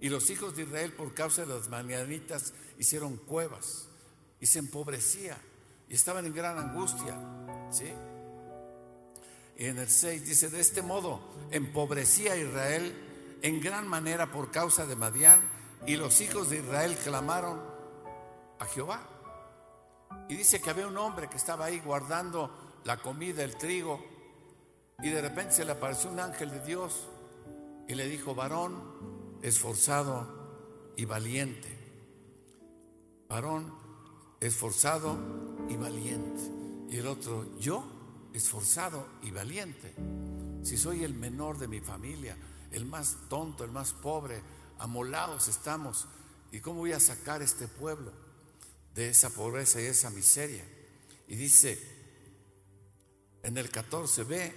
y 0.00 0.08
los 0.08 0.28
hijos 0.30 0.54
de 0.56 0.64
Israel 0.64 0.92
por 0.92 1.14
causa 1.14 1.42
de 1.42 1.48
las 1.54 1.68
manianitas 1.68 2.52
hicieron 2.78 3.16
cuevas 3.16 3.88
y 4.40 4.46
se 4.46 4.58
empobrecía 4.58 5.38
y 5.88 5.94
estaban 5.94 6.26
en 6.26 6.34
gran 6.34 6.58
angustia. 6.58 7.16
¿Sí? 7.70 7.86
Y 9.58 9.66
en 9.66 9.78
el 9.78 9.88
6 9.88 10.24
dice, 10.24 10.50
de 10.50 10.60
este 10.60 10.82
modo 10.82 11.20
empobrecía 11.50 12.34
a 12.34 12.36
Israel 12.36 13.38
en 13.42 13.60
gran 13.60 13.88
manera 13.88 14.30
por 14.30 14.52
causa 14.52 14.86
de 14.86 14.94
Madián 14.94 15.40
y 15.84 15.96
los 15.96 16.20
hijos 16.20 16.48
de 16.48 16.58
Israel 16.58 16.96
clamaron 17.02 17.60
a 18.60 18.64
Jehová. 18.66 19.02
Y 20.28 20.36
dice 20.36 20.62
que 20.62 20.70
había 20.70 20.86
un 20.86 20.96
hombre 20.96 21.28
que 21.28 21.36
estaba 21.36 21.64
ahí 21.64 21.80
guardando 21.80 22.80
la 22.84 22.98
comida, 22.98 23.42
el 23.42 23.56
trigo, 23.56 24.00
y 25.02 25.10
de 25.10 25.20
repente 25.20 25.54
se 25.54 25.64
le 25.64 25.72
apareció 25.72 26.10
un 26.10 26.20
ángel 26.20 26.50
de 26.50 26.64
Dios 26.64 27.08
y 27.88 27.96
le 27.96 28.06
dijo, 28.06 28.36
varón 28.36 29.38
esforzado 29.42 30.92
y 30.96 31.04
valiente, 31.04 31.68
varón 33.28 33.74
esforzado 34.40 35.18
y 35.68 35.76
valiente. 35.76 36.42
Y 36.90 36.98
el 36.98 37.08
otro, 37.08 37.58
yo 37.58 37.97
esforzado 38.38 39.06
y 39.22 39.30
valiente. 39.30 39.94
Si 40.62 40.76
soy 40.76 41.04
el 41.04 41.14
menor 41.14 41.58
de 41.58 41.68
mi 41.68 41.80
familia, 41.80 42.36
el 42.70 42.86
más 42.86 43.16
tonto, 43.28 43.64
el 43.64 43.70
más 43.70 43.92
pobre, 43.92 44.40
amolados 44.78 45.48
estamos. 45.48 46.08
¿Y 46.50 46.60
cómo 46.60 46.80
voy 46.80 46.92
a 46.92 47.00
sacar 47.00 47.42
este 47.42 47.68
pueblo 47.68 48.12
de 48.94 49.10
esa 49.10 49.30
pobreza 49.30 49.80
y 49.80 49.84
esa 49.84 50.10
miseria? 50.10 50.64
Y 51.28 51.36
dice 51.36 51.78
en 53.42 53.56
el 53.56 53.70
14, 53.70 54.24
ve 54.24 54.54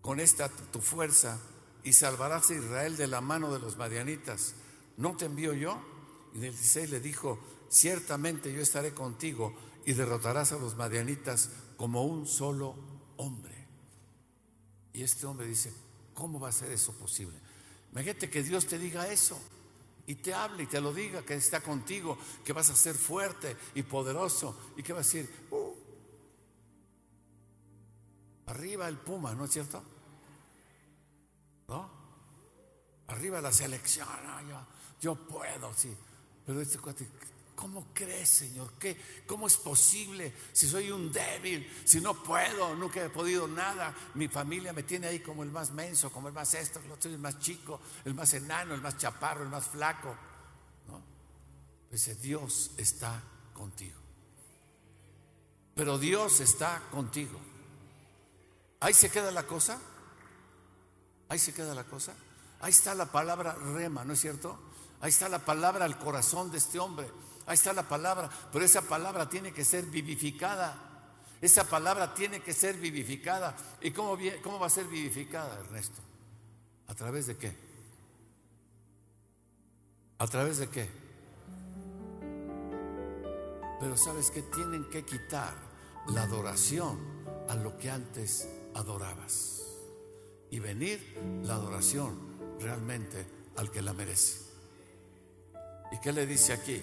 con 0.00 0.20
esta 0.20 0.48
tu 0.48 0.80
fuerza 0.80 1.40
y 1.82 1.92
salvarás 1.92 2.50
a 2.50 2.54
Israel 2.54 2.96
de 2.96 3.06
la 3.06 3.20
mano 3.20 3.52
de 3.52 3.60
los 3.60 3.76
madianitas. 3.76 4.54
¿No 4.96 5.16
te 5.16 5.26
envío 5.26 5.52
yo? 5.52 5.80
Y 6.34 6.38
en 6.38 6.44
el 6.44 6.52
16 6.52 6.90
le 6.90 7.00
dijo, 7.00 7.38
ciertamente 7.68 8.52
yo 8.52 8.60
estaré 8.60 8.92
contigo 8.92 9.54
y 9.84 9.92
derrotarás 9.92 10.52
a 10.52 10.58
los 10.58 10.76
madianitas 10.76 11.50
como 11.76 12.04
un 12.04 12.26
solo 12.26 12.74
hombre. 13.16 13.54
Y 14.92 15.02
este 15.02 15.26
hombre 15.26 15.46
dice, 15.46 15.72
¿cómo 16.14 16.40
va 16.40 16.48
a 16.48 16.52
ser 16.52 16.72
eso 16.72 16.92
posible? 16.92 17.36
Imagínate 17.92 18.30
que 18.30 18.42
Dios 18.42 18.66
te 18.66 18.78
diga 18.78 19.08
eso 19.08 19.38
y 20.06 20.16
te 20.16 20.32
hable 20.32 20.62
y 20.62 20.66
te 20.66 20.80
lo 20.80 20.92
diga, 20.92 21.22
que 21.22 21.34
está 21.34 21.60
contigo, 21.60 22.16
que 22.44 22.52
vas 22.52 22.70
a 22.70 22.76
ser 22.76 22.94
fuerte 22.94 23.56
y 23.74 23.82
poderoso 23.82 24.58
y 24.76 24.82
que 24.82 24.92
va 24.92 25.00
a 25.00 25.02
decir, 25.02 25.28
uh, 25.50 25.72
arriba 28.46 28.88
el 28.88 28.98
Puma, 28.98 29.34
¿no 29.34 29.44
es 29.44 29.50
cierto? 29.50 29.82
¿No? 31.68 31.90
Arriba 33.08 33.40
la 33.40 33.52
selección, 33.52 34.08
yo, 34.48 34.66
yo 35.00 35.14
puedo, 35.28 35.72
sí. 35.74 35.94
Pero 36.44 36.60
este 36.60 36.78
cuate, 36.78 37.08
¿Cómo 37.56 37.86
crees, 37.94 38.28
Señor? 38.28 38.74
¿Qué, 38.78 39.24
¿Cómo 39.26 39.46
es 39.46 39.56
posible 39.56 40.32
si 40.52 40.68
soy 40.68 40.90
un 40.90 41.10
débil, 41.10 41.66
si 41.86 42.02
no 42.02 42.22
puedo, 42.22 42.76
nunca 42.76 43.02
he 43.02 43.08
podido 43.08 43.48
nada? 43.48 43.94
Mi 44.14 44.28
familia 44.28 44.74
me 44.74 44.82
tiene 44.82 45.06
ahí 45.06 45.20
como 45.20 45.42
el 45.42 45.50
más 45.50 45.70
menso, 45.70 46.12
como 46.12 46.28
el 46.28 46.34
más 46.34 46.52
esto, 46.52 46.80
el 47.04 47.18
más 47.18 47.38
chico, 47.38 47.80
el 48.04 48.12
más 48.12 48.34
enano, 48.34 48.74
el 48.74 48.82
más 48.82 48.98
chaparro, 48.98 49.42
el 49.42 49.48
más 49.48 49.68
flaco. 49.68 50.14
¿No? 50.86 51.02
Dice, 51.90 52.14
Dios 52.16 52.72
está 52.76 53.22
contigo. 53.54 53.98
Pero 55.74 55.98
Dios 55.98 56.40
está 56.40 56.82
contigo. 56.90 57.40
Ahí 58.80 58.92
se 58.92 59.10
queda 59.10 59.30
la 59.30 59.46
cosa. 59.46 59.80
Ahí 61.30 61.38
se 61.38 61.54
queda 61.54 61.74
la 61.74 61.84
cosa. 61.84 62.12
Ahí 62.60 62.70
está 62.70 62.94
la 62.94 63.06
palabra 63.06 63.54
rema, 63.54 64.04
¿no 64.04 64.12
es 64.12 64.20
cierto? 64.20 64.58
Ahí 65.00 65.08
está 65.08 65.30
la 65.30 65.44
palabra 65.44 65.86
al 65.86 65.98
corazón 65.98 66.50
de 66.50 66.58
este 66.58 66.78
hombre. 66.78 67.10
Ahí 67.46 67.54
está 67.54 67.72
la 67.72 67.88
palabra, 67.88 68.28
pero 68.52 68.64
esa 68.64 68.82
palabra 68.82 69.28
tiene 69.28 69.52
que 69.52 69.64
ser 69.64 69.86
vivificada. 69.86 70.82
Esa 71.40 71.64
palabra 71.64 72.12
tiene 72.14 72.40
que 72.40 72.52
ser 72.52 72.76
vivificada. 72.76 73.54
¿Y 73.80 73.92
cómo, 73.92 74.18
cómo 74.42 74.58
va 74.58 74.66
a 74.66 74.70
ser 74.70 74.86
vivificada, 74.86 75.60
Ernesto? 75.60 76.00
¿A 76.88 76.94
través 76.94 77.26
de 77.26 77.36
qué? 77.36 77.56
¿A 80.18 80.26
través 80.26 80.58
de 80.58 80.68
qué? 80.68 80.88
Pero 83.78 83.96
sabes 83.96 84.30
que 84.30 84.42
tienen 84.42 84.88
que 84.90 85.04
quitar 85.04 85.54
la 86.08 86.22
adoración 86.22 86.98
a 87.48 87.54
lo 87.54 87.76
que 87.78 87.90
antes 87.90 88.48
adorabas. 88.74 89.62
Y 90.50 90.58
venir 90.58 91.42
la 91.44 91.54
adoración 91.54 92.58
realmente 92.60 93.26
al 93.56 93.70
que 93.70 93.82
la 93.82 93.92
merece. 93.92 94.40
¿Y 95.92 96.00
qué 96.00 96.12
le 96.12 96.26
dice 96.26 96.52
aquí? 96.52 96.82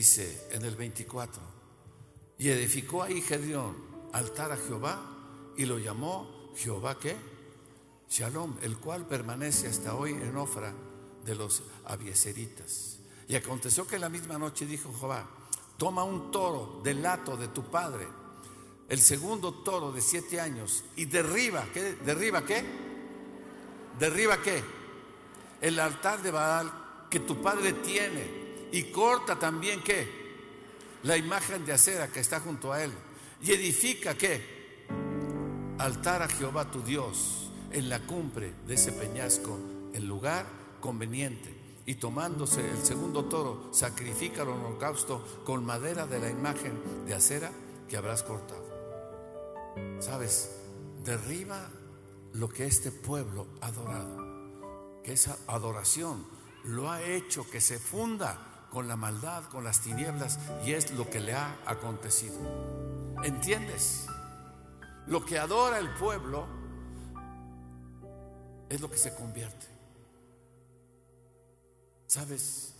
Dice 0.00 0.48
en 0.52 0.64
el 0.64 0.76
24, 0.76 1.42
y 2.38 2.48
edificó 2.48 3.02
ahí 3.02 3.20
Gedeón 3.20 3.76
altar 4.14 4.50
a 4.50 4.56
Jehová 4.56 4.98
y 5.58 5.66
lo 5.66 5.78
llamó 5.78 6.54
Jehová 6.56 6.98
qué? 6.98 7.14
Shalom, 8.08 8.56
el 8.62 8.78
cual 8.78 9.06
permanece 9.06 9.68
hasta 9.68 9.94
hoy 9.94 10.12
en 10.12 10.38
Ofra 10.38 10.72
de 11.26 11.34
los 11.34 11.62
abieseritas. 11.84 12.96
Y 13.28 13.36
aconteció 13.36 13.86
que 13.86 13.98
la 13.98 14.08
misma 14.08 14.38
noche 14.38 14.64
dijo 14.64 14.90
Jehová, 14.98 15.28
toma 15.76 16.02
un 16.02 16.30
toro 16.30 16.80
del 16.82 17.02
lato 17.02 17.36
de 17.36 17.48
tu 17.48 17.70
padre, 17.70 18.08
el 18.88 19.00
segundo 19.00 19.52
toro 19.52 19.92
de 19.92 20.00
siete 20.00 20.40
años, 20.40 20.82
y 20.96 21.04
derriba, 21.04 21.66
¿qué? 21.74 21.96
¿Derriba 22.06 22.42
qué? 22.46 22.64
¿Derriba 23.98 24.40
qué? 24.40 24.64
El 25.60 25.78
altar 25.78 26.22
de 26.22 26.30
Baal 26.30 26.72
que 27.10 27.20
tu 27.20 27.42
padre 27.42 27.74
tiene 27.74 28.39
y 28.72 28.84
corta 28.84 29.38
también 29.38 29.82
qué? 29.82 30.08
La 31.02 31.16
imagen 31.16 31.64
de 31.64 31.72
acera 31.72 32.08
que 32.08 32.20
está 32.20 32.40
junto 32.40 32.72
a 32.72 32.82
él. 32.82 32.92
Y 33.42 33.52
edifica 33.52 34.14
qué? 34.14 34.86
Altar 35.78 36.22
a 36.22 36.28
Jehová 36.28 36.70
tu 36.70 36.82
Dios 36.82 37.50
en 37.72 37.88
la 37.88 38.00
cumbre 38.00 38.52
de 38.66 38.74
ese 38.74 38.92
peñasco, 38.92 39.58
en 39.94 40.06
lugar 40.06 40.46
conveniente. 40.80 41.54
Y 41.86 41.94
tomándose 41.94 42.60
el 42.68 42.84
segundo 42.84 43.24
toro, 43.24 43.70
sacrifica 43.72 44.42
el 44.42 44.48
holocausto 44.48 45.42
con 45.44 45.64
madera 45.64 46.06
de 46.06 46.20
la 46.20 46.30
imagen 46.30 46.78
de 47.06 47.14
acera 47.14 47.50
que 47.88 47.96
habrás 47.96 48.22
cortado. 48.22 48.70
¿sabes? 50.00 50.50
Derriba 51.04 51.68
lo 52.32 52.48
que 52.48 52.66
este 52.66 52.90
pueblo 52.90 53.46
ha 53.60 53.66
adorado, 53.66 55.02
que 55.02 55.12
esa 55.12 55.36
adoración 55.46 56.24
lo 56.64 56.90
ha 56.90 57.02
hecho 57.02 57.48
que 57.48 57.60
se 57.60 57.78
funda 57.78 58.49
con 58.70 58.88
la 58.88 58.96
maldad, 58.96 59.44
con 59.44 59.64
las 59.64 59.80
tinieblas, 59.80 60.38
y 60.64 60.72
es 60.72 60.92
lo 60.92 61.08
que 61.08 61.20
le 61.20 61.34
ha 61.34 61.58
acontecido. 61.66 62.38
¿Entiendes? 63.22 64.06
Lo 65.06 65.24
que 65.24 65.38
adora 65.38 65.78
el 65.78 65.90
pueblo 65.94 66.46
es 68.68 68.80
lo 68.80 68.90
que 68.90 68.96
se 68.96 69.14
convierte. 69.14 69.66
¿Sabes? 72.06 72.74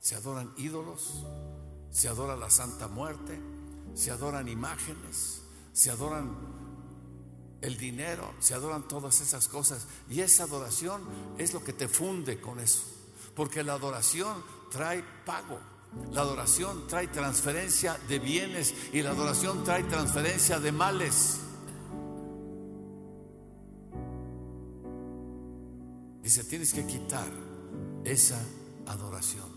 Se 0.00 0.14
adoran 0.14 0.52
ídolos, 0.56 1.24
se 1.90 2.08
adora 2.08 2.36
la 2.36 2.50
Santa 2.50 2.88
Muerte, 2.88 3.40
se 3.94 4.10
adoran 4.10 4.48
imágenes, 4.48 5.42
se 5.72 5.90
adoran 5.90 6.36
el 7.60 7.76
dinero, 7.76 8.32
se 8.40 8.54
adoran 8.54 8.88
todas 8.88 9.20
esas 9.20 9.48
cosas. 9.48 9.86
Y 10.08 10.20
esa 10.20 10.44
adoración 10.44 11.02
es 11.38 11.52
lo 11.54 11.62
que 11.62 11.72
te 11.72 11.88
funde 11.88 12.40
con 12.40 12.58
eso. 12.60 12.82
Porque 13.34 13.62
la 13.62 13.74
adoración 13.74 14.42
trae 14.72 15.04
pago. 15.24 15.60
La 16.10 16.22
adoración 16.22 16.86
trae 16.86 17.08
transferencia 17.08 17.98
de 18.08 18.18
bienes 18.18 18.74
y 18.92 19.02
la 19.02 19.10
adoración 19.10 19.62
trae 19.62 19.84
transferencia 19.84 20.58
de 20.58 20.72
males. 20.72 21.40
Dice, 26.22 26.44
tienes 26.44 26.72
que 26.72 26.86
quitar 26.86 27.28
esa 28.04 28.40
adoración. 28.86 29.50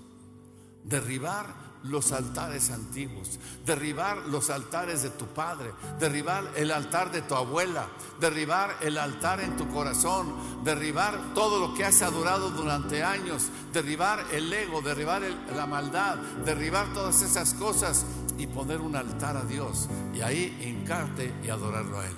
Derribar 0.83 1.64
los 1.89 2.11
altares 2.11 2.71
antiguos, 2.71 3.39
derribar 3.65 4.17
los 4.27 4.49
altares 4.49 5.03
de 5.03 5.09
tu 5.11 5.27
padre, 5.27 5.71
derribar 5.99 6.43
el 6.55 6.71
altar 6.71 7.11
de 7.11 7.21
tu 7.21 7.35
abuela, 7.35 7.87
derribar 8.19 8.75
el 8.81 8.97
altar 8.97 9.41
en 9.41 9.55
tu 9.55 9.67
corazón, 9.69 10.63
derribar 10.63 11.33
todo 11.33 11.59
lo 11.59 11.73
que 11.73 11.85
has 11.85 12.01
adorado 12.01 12.49
durante 12.51 13.03
años, 13.03 13.49
derribar 13.73 14.25
el 14.31 14.51
ego, 14.51 14.81
derribar 14.81 15.21
la 15.55 15.65
maldad, 15.65 16.17
derribar 16.45 16.93
todas 16.93 17.21
esas 17.21 17.53
cosas 17.53 18.05
y 18.37 18.47
poner 18.47 18.81
un 18.81 18.95
altar 18.95 19.37
a 19.37 19.43
Dios 19.43 19.87
y 20.13 20.21
ahí 20.21 20.57
hincarte 20.61 21.33
y 21.43 21.49
adorarlo 21.49 21.99
a 21.99 22.07
Él. 22.07 22.15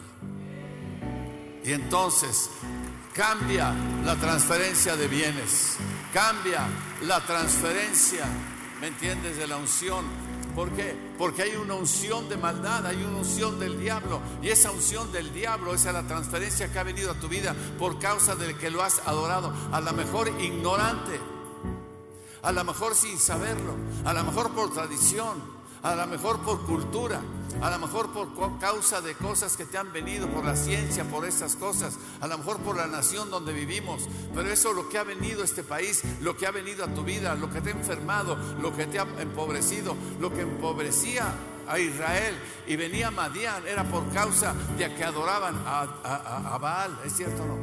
Y 1.64 1.74
entonces 1.74 2.50
cambia 3.14 3.74
la 4.06 4.16
transferencia 4.16 4.96
de 4.96 5.08
bienes, 5.08 5.76
cambia 6.14 6.66
la 7.02 7.20
transferencia 7.26 8.26
¿me 8.82 8.88
entiendes? 8.88 9.38
De 9.38 9.48
la 9.48 9.58
unción. 9.58 10.06
¿Por 10.56 10.72
qué? 10.72 10.96
Porque 11.18 11.44
hay 11.44 11.56
una 11.56 11.76
unción 11.76 12.28
de 12.30 12.38
maldad, 12.38 12.86
hay 12.88 13.04
una 13.04 13.18
unción 13.18 13.60
del 13.60 13.80
diablo. 13.80 14.22
Y 14.42 14.50
esa 14.50 14.72
unción 14.72 15.12
del 15.12 15.34
diablo, 15.34 15.74
esa 15.74 15.90
es 15.90 15.96
la 15.96 16.08
transferencia 16.08 16.72
que 16.72 16.80
ha 16.80 16.84
venido 16.84 17.12
a 17.12 17.14
tu 17.16 17.28
vida 17.28 17.56
por 17.78 18.00
causa 18.00 18.36
de 18.36 18.56
que 18.56 18.72
lo 18.72 18.82
has 18.82 19.00
adorado. 19.08 19.54
A 19.72 19.82
lo 19.82 19.94
mejor 19.94 20.30
ignorante, 20.40 21.20
a 22.42 22.52
lo 22.52 22.64
mejor 22.64 22.96
sin 22.96 23.20
saberlo, 23.20 23.76
a 24.04 24.14
lo 24.14 24.24
mejor 24.24 24.52
por 24.52 24.74
tradición, 24.74 25.57
a 25.88 25.96
lo 25.96 26.06
mejor 26.08 26.40
por 26.40 26.60
cultura, 26.66 27.22
a 27.62 27.70
lo 27.70 27.80
mejor 27.80 28.12
por 28.12 28.60
causa 28.60 29.00
de 29.00 29.16
cosas 29.16 29.56
que 29.56 29.64
te 29.64 29.78
han 29.78 29.94
venido, 29.94 30.28
por 30.28 30.44
la 30.44 30.58
ciencia, 30.58 31.06
por 31.06 31.26
esas 31.26 31.56
cosas, 31.56 31.98
a 32.20 32.28
lo 32.28 32.38
mejor 32.38 32.58
por 32.60 32.76
la 32.76 32.88
nación 32.88 33.32
donde 33.32 33.54
vivimos, 33.54 34.10
pero 34.36 34.50
eso 34.52 34.74
lo 34.74 34.90
que 34.90 34.98
ha 34.98 35.04
venido 35.04 35.44
a 35.44 35.46
este 35.46 35.64
país, 35.64 36.04
lo 36.22 36.36
que 36.36 36.46
ha 36.46 36.52
venido 36.52 36.84
a 36.84 36.94
tu 36.94 37.04
vida, 37.04 37.36
lo 37.36 37.50
que 37.50 37.62
te 37.62 37.70
ha 37.70 37.74
enfermado, 37.74 38.36
lo 38.62 38.76
que 38.76 38.86
te 38.86 39.00
ha 39.00 39.08
empobrecido, 39.20 39.96
lo 40.20 40.34
que 40.34 40.42
empobrecía 40.42 41.34
a 41.70 41.80
Israel 41.80 42.36
y 42.68 42.76
venía 42.76 43.10
Madián, 43.10 43.66
era 43.66 43.86
por 43.86 44.10
causa 44.10 44.54
de 44.78 44.94
que 44.94 45.06
adoraban 45.06 45.56
a, 45.66 46.54
a 46.54 46.58
Baal, 46.58 47.00
¿es 47.06 47.16
cierto 47.16 47.44
o 47.44 47.48
no? 47.48 47.58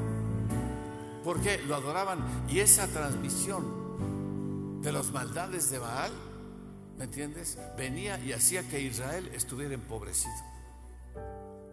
Porque 1.23 1.63
lo 1.67 1.75
adoraban 1.75 2.25
y 2.49 2.61
esa 2.61 2.87
transmisión 2.87 4.81
de 4.81 4.93
las 4.93 5.13
maldades 5.13 5.69
de 5.71 5.79
Baal 5.79 6.13
¿Me 6.97 7.05
entiendes? 7.05 7.59
Venía 7.77 8.19
y 8.21 8.33
hacía 8.33 8.69
que 8.69 8.81
Israel 8.81 9.31
estuviera 9.35 9.75
empobrecido. 9.75 10.35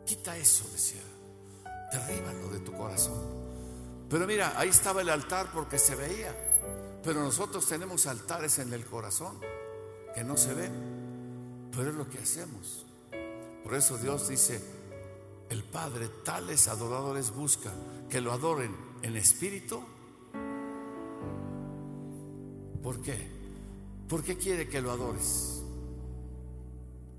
Quita 0.05 0.35
eso, 0.35 0.67
decía. 0.71 1.01
Derríbalo 1.91 2.49
de 2.49 2.59
tu 2.59 2.71
corazón. 2.73 3.19
Pero 4.09 4.25
mira, 4.25 4.53
ahí 4.57 4.69
estaba 4.69 5.01
el 5.01 5.09
altar 5.09 5.51
porque 5.53 5.77
se 5.77 5.95
veía. 5.95 6.35
Pero 7.03 7.21
nosotros 7.21 7.67
tenemos 7.67 8.07
altares 8.07 8.59
en 8.59 8.73
el 8.73 8.85
corazón 8.85 9.39
que 10.15 10.23
no 10.23 10.37
se 10.37 10.53
ven. 10.53 11.69
Pero 11.71 11.89
es 11.89 11.95
lo 11.95 12.09
que 12.09 12.17
hacemos. 12.17 12.85
Por 13.63 13.75
eso 13.75 13.97
Dios 13.97 14.27
dice, 14.27 14.61
el 15.49 15.63
Padre 15.63 16.09
tales 16.23 16.67
adoradores 16.67 17.31
busca 17.31 17.71
que 18.09 18.21
lo 18.21 18.31
adoren 18.31 18.75
en 19.03 19.15
espíritu. 19.15 19.83
¿Por 22.81 23.01
qué? 23.01 23.40
¿Por 24.11 24.23
qué 24.23 24.35
quiere 24.35 24.67
que 24.67 24.81
lo 24.81 24.91
adores? 24.91 25.61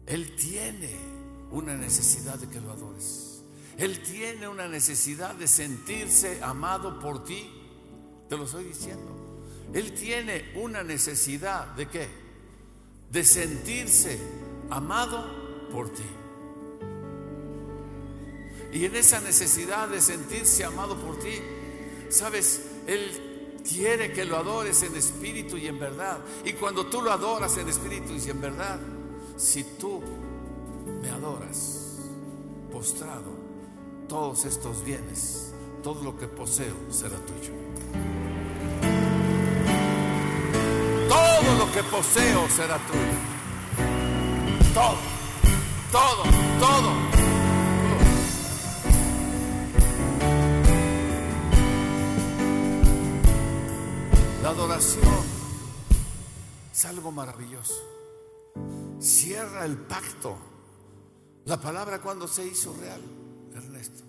Él 0.04 0.36
tiene 0.36 0.94
una 1.50 1.74
necesidad 1.74 2.34
de 2.34 2.48
que 2.48 2.60
lo 2.60 2.70
adores. 2.70 3.40
Él 3.78 4.02
tiene 4.02 4.46
una 4.46 4.68
necesidad 4.68 5.34
de 5.34 5.48
sentirse 5.48 6.42
amado 6.42 7.00
por 7.00 7.24
ti. 7.24 7.50
Te 8.28 8.36
lo 8.36 8.44
estoy 8.44 8.64
diciendo. 8.64 9.10
Él 9.72 9.94
tiene 9.94 10.52
una 10.54 10.82
necesidad 10.82 11.68
de 11.76 11.88
qué? 11.88 12.08
De 13.10 13.24
sentirse 13.24 14.18
amado 14.68 15.70
por 15.72 15.88
ti. 15.94 16.04
Y 18.74 18.84
en 18.84 18.96
esa 18.96 19.18
necesidad 19.22 19.88
de 19.88 20.02
sentirse 20.02 20.62
amado 20.62 20.98
por 20.98 21.18
ti, 21.20 21.40
sabes, 22.10 22.60
Él 22.86 23.31
quiere 23.62 24.12
que 24.12 24.24
lo 24.24 24.36
adores 24.36 24.82
en 24.82 24.96
espíritu 24.96 25.56
y 25.56 25.66
en 25.66 25.78
verdad. 25.78 26.18
Y 26.44 26.52
cuando 26.54 26.86
tú 26.86 27.00
lo 27.02 27.12
adoras 27.12 27.56
en 27.56 27.68
espíritu 27.68 28.14
y 28.14 28.30
en 28.30 28.40
verdad, 28.40 28.78
si 29.36 29.64
tú 29.64 30.02
me 31.00 31.10
adoras 31.10 31.98
postrado, 32.70 33.32
todos 34.08 34.44
estos 34.44 34.84
bienes, 34.84 35.52
todo 35.82 36.02
lo 36.02 36.18
que 36.18 36.26
poseo 36.26 36.74
será 36.90 37.16
tuyo. 37.16 37.52
Todo 41.08 41.54
lo 41.58 41.72
que 41.72 41.82
poseo 41.84 42.48
será 42.48 42.78
tuyo. 42.78 43.32
Todo, 44.74 44.96
todo, 45.90 46.22
todo. 46.60 47.21
Adoración 54.52 55.24
es 56.70 56.84
algo 56.84 57.10
maravilloso. 57.10 57.74
Cierra 59.00 59.64
el 59.64 59.78
pacto. 59.78 60.36
La 61.46 61.58
palabra 61.58 62.02
cuando 62.02 62.28
se 62.28 62.46
hizo 62.46 62.74
real, 62.78 63.00
Ernesto, 63.54 64.04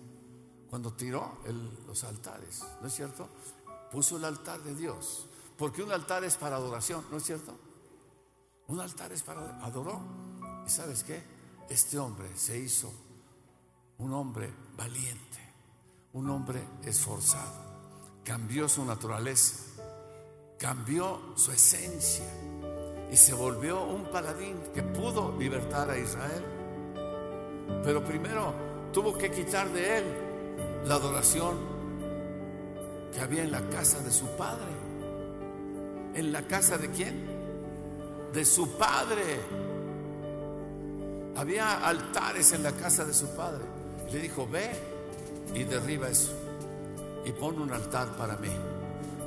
cuando 0.68 0.92
tiró 0.92 1.38
los 1.86 2.04
altares, 2.04 2.62
¿no 2.80 2.88
es 2.88 2.94
cierto? 2.94 3.28
Puso 3.90 4.18
el 4.18 4.24
altar 4.24 4.60
de 4.62 4.74
Dios, 4.74 5.26
porque 5.56 5.82
un 5.82 5.90
altar 5.90 6.24
es 6.24 6.36
para 6.36 6.56
adoración, 6.56 7.04
¿no 7.10 7.16
es 7.16 7.24
cierto? 7.24 7.56
Un 8.68 8.80
altar 8.80 9.12
es 9.12 9.22
para 9.22 9.64
adoró. 9.64 10.00
¿Y 10.66 10.70
sabes 10.70 11.04
qué? 11.04 11.22
Este 11.70 11.98
hombre 11.98 12.28
se 12.36 12.58
hizo 12.58 12.92
un 13.96 14.12
hombre 14.12 14.52
valiente, 14.76 15.54
un 16.12 16.28
hombre 16.28 16.62
esforzado, 16.82 18.22
cambió 18.24 18.68
su 18.68 18.84
naturaleza 18.84 19.73
cambió 20.64 21.20
su 21.34 21.52
esencia 21.52 22.24
y 23.12 23.16
se 23.18 23.34
volvió 23.34 23.84
un 23.84 24.04
paladín 24.04 24.56
que 24.74 24.82
pudo 24.82 25.36
libertar 25.38 25.90
a 25.90 25.98
Israel. 25.98 26.42
Pero 27.84 28.02
primero 28.02 28.54
tuvo 28.90 29.18
que 29.18 29.30
quitar 29.30 29.68
de 29.68 29.98
él 29.98 30.04
la 30.86 30.94
adoración 30.94 31.58
que 33.12 33.20
había 33.20 33.42
en 33.42 33.52
la 33.52 33.60
casa 33.68 33.98
de 33.98 34.10
su 34.10 34.24
padre. 34.38 34.72
¿En 36.14 36.32
la 36.32 36.40
casa 36.46 36.78
de 36.78 36.88
quién? 36.88 37.26
De 38.32 38.42
su 38.46 38.78
padre. 38.78 39.40
Había 41.36 41.86
altares 41.86 42.52
en 42.52 42.62
la 42.62 42.72
casa 42.72 43.04
de 43.04 43.12
su 43.12 43.36
padre. 43.36 43.64
Le 44.10 44.18
dijo, 44.18 44.48
ve 44.50 44.70
y 45.54 45.64
derriba 45.64 46.08
eso 46.08 46.32
y 47.26 47.32
pon 47.32 47.60
un 47.60 47.70
altar 47.70 48.16
para 48.16 48.38
mí. 48.38 48.73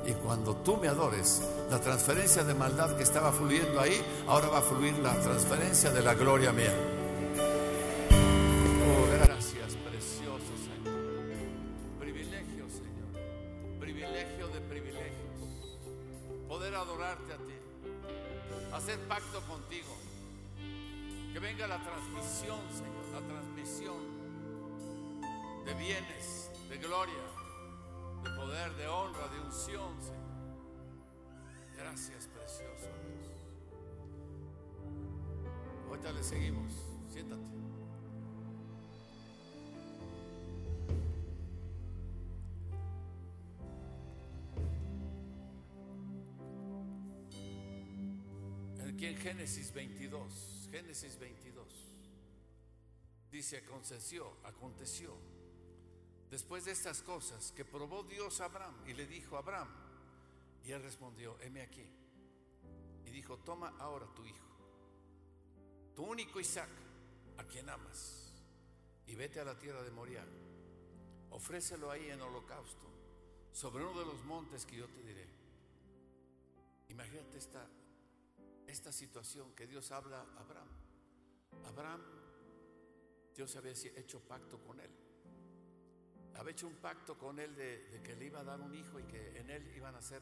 Y 0.08 0.14
cuando 0.14 0.56
tú 0.56 0.78
me 0.78 0.88
adores, 0.88 1.42
la 1.70 1.82
transferencia 1.82 2.46
de 2.46 2.54
maldad 2.54 2.96
que 2.96 3.04
estaba 3.04 3.34
fluyendo 3.34 3.82
ahí, 3.82 4.02
ahora 4.26 4.48
va 4.48 4.60
a 4.60 4.62
fluir 4.62 4.98
la 5.00 5.14
transferencia 5.20 5.92
de 5.92 6.02
la 6.02 6.14
gloria 6.14 6.54
mía. 6.54 6.74
De 28.76 28.88
honra, 28.88 29.28
de 29.30 29.40
unción, 29.40 30.02
Señor. 30.02 30.28
Gracias, 31.78 32.28
precioso 32.28 32.90
Dios. 33.06 33.28
Ahorita 35.88 36.12
le 36.12 36.24
seguimos. 36.24 36.74
Siéntate. 37.08 37.42
Aquí 48.90 49.06
en 49.06 49.18
Génesis 49.18 49.72
22, 49.74 50.70
Génesis 50.72 51.20
22, 51.20 51.68
dice, 53.32 53.58
aconteció, 53.58 54.38
aconteció, 54.44 55.16
después 56.30 56.66
de 56.66 56.72
estas 56.72 57.02
cosas, 57.02 57.52
que 57.52 57.66
probó 57.66 58.04
Dios 58.04 58.42
a 58.42 58.46
Abraham 58.46 58.76
y 58.88 58.94
le 58.94 59.06
dijo, 59.08 59.38
Abraham, 59.38 59.70
y 60.64 60.72
él 60.72 60.82
respondió, 60.82 61.40
heme 61.42 61.62
aquí, 61.62 61.86
y 63.06 63.10
dijo, 63.10 63.38
toma 63.40 63.76
ahora 63.80 64.08
tu 64.14 64.26
hijo, 64.26 64.48
tu 65.96 66.04
único 66.04 66.40
Isaac, 66.40 66.70
a 67.38 67.44
quien 67.44 67.70
amas, 67.70 68.34
y 69.06 69.16
vete 69.16 69.40
a 69.40 69.46
la 69.46 69.58
tierra 69.58 69.84
de 69.84 69.92
Moriah, 69.92 70.26
ofrécelo 71.32 71.92
ahí 71.92 72.10
en 72.10 72.22
holocausto, 72.22 72.88
sobre 73.52 73.86
uno 73.86 74.00
de 74.00 74.06
los 74.06 74.24
montes 74.26 74.66
que 74.66 74.78
yo 74.78 74.88
te 74.88 75.02
diré. 75.02 75.28
Imagínate 76.90 77.38
esta 77.38 77.68
esta 78.68 78.92
situación 78.92 79.54
que 79.56 79.66
Dios 79.66 79.92
habla 79.92 80.20
a 80.20 80.42
Abraham. 80.42 80.68
Abraham, 81.66 82.02
Dios 83.34 83.56
había 83.56 83.72
hecho 83.72 84.20
pacto 84.20 84.60
con 84.62 84.80
él. 84.80 84.92
Había 86.38 86.52
hecho 86.52 86.68
un 86.68 86.76
pacto 86.76 87.18
con 87.18 87.40
él 87.40 87.56
de, 87.56 88.02
que 88.04 88.16
le 88.16 88.26
iba 88.26 88.40
a 88.40 88.44
dar 88.44 88.62
un 88.62 88.74
hijo 88.76 89.00
y 89.00 89.04
que 89.04 89.40
en 89.40 89.50
él 89.50 89.74
iban 89.76 89.96
a 89.96 90.02
ser 90.02 90.22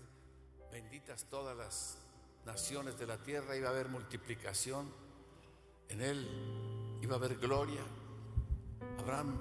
benditas 0.72 1.26
todas 1.30 1.58
las 1.58 1.98
naciones 2.46 2.98
de 2.98 3.06
la 3.06 3.18
tierra, 3.22 3.58
iba 3.58 3.68
a 3.68 3.72
haber 3.72 3.90
multiplicación, 3.90 4.92
en 5.90 6.02
él 6.02 6.98
iba 7.02 7.16
a 7.16 7.18
haber 7.18 7.38
gloria. 7.38 7.82
Abraham 9.00 9.36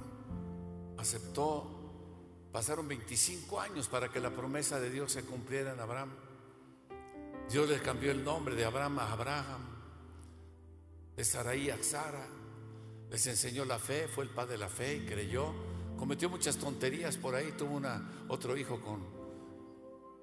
aceptó, 0.98 2.48
pasaron 2.52 2.88
25 2.88 3.60
años 3.60 3.88
para 3.88 4.08
que 4.08 4.18
la 4.18 4.30
promesa 4.30 4.80
de 4.80 4.90
Dios 4.90 5.12
se 5.12 5.24
cumpliera 5.24 5.72
en 5.72 5.80
Abraham. 5.80 6.10
Dios 7.50 7.68
le 7.68 7.80
cambió 7.80 8.10
el 8.10 8.24
nombre 8.24 8.56
de 8.56 8.64
Abraham 8.64 8.98
a 8.98 9.12
Abraham, 9.12 9.62
de 11.14 11.24
Sarai 11.24 11.70
a 11.70 11.80
Sara. 11.82 12.26
Les 13.10 13.24
enseñó 13.28 13.64
la 13.64 13.78
fe, 13.78 14.08
fue 14.08 14.24
el 14.24 14.30
padre 14.30 14.52
de 14.52 14.58
la 14.58 14.68
fe 14.68 14.96
y 14.96 15.06
creyó. 15.06 15.73
Cometió 15.98 16.28
muchas 16.28 16.57
tonterías 16.57 17.16
por 17.16 17.35
ahí, 17.35 17.52
tuvo 17.52 17.76
una, 17.76 18.26
otro 18.28 18.57
hijo 18.57 18.80
con, 18.80 19.00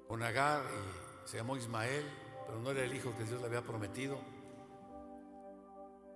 con 0.06 0.22
Agar 0.22 0.62
y 1.24 1.28
se 1.28 1.38
llamó 1.38 1.56
Ismael, 1.56 2.04
pero 2.46 2.60
no 2.60 2.70
era 2.70 2.84
el 2.84 2.94
hijo 2.94 3.16
que 3.16 3.24
Dios 3.24 3.40
le 3.40 3.46
había 3.46 3.62
prometido. 3.62 4.18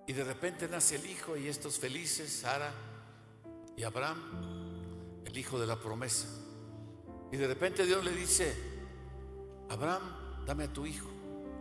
Y 0.05 0.13
de 0.13 0.23
repente 0.23 0.67
nace 0.67 0.95
el 0.95 1.05
hijo 1.05 1.35
y 1.35 1.47
estos 1.47 1.79
felices, 1.79 2.31
Sara 2.31 2.71
y 3.75 3.83
Abraham, 3.83 5.23
el 5.25 5.37
hijo 5.37 5.59
de 5.59 5.67
la 5.67 5.77
promesa. 5.77 6.27
Y 7.31 7.37
de 7.37 7.47
repente 7.47 7.85
Dios 7.85 8.05
le 8.05 8.11
dice, 8.11 8.55
Abraham, 9.69 10.45
dame 10.45 10.65
a 10.65 10.73
tu 10.73 10.85
hijo, 10.85 11.09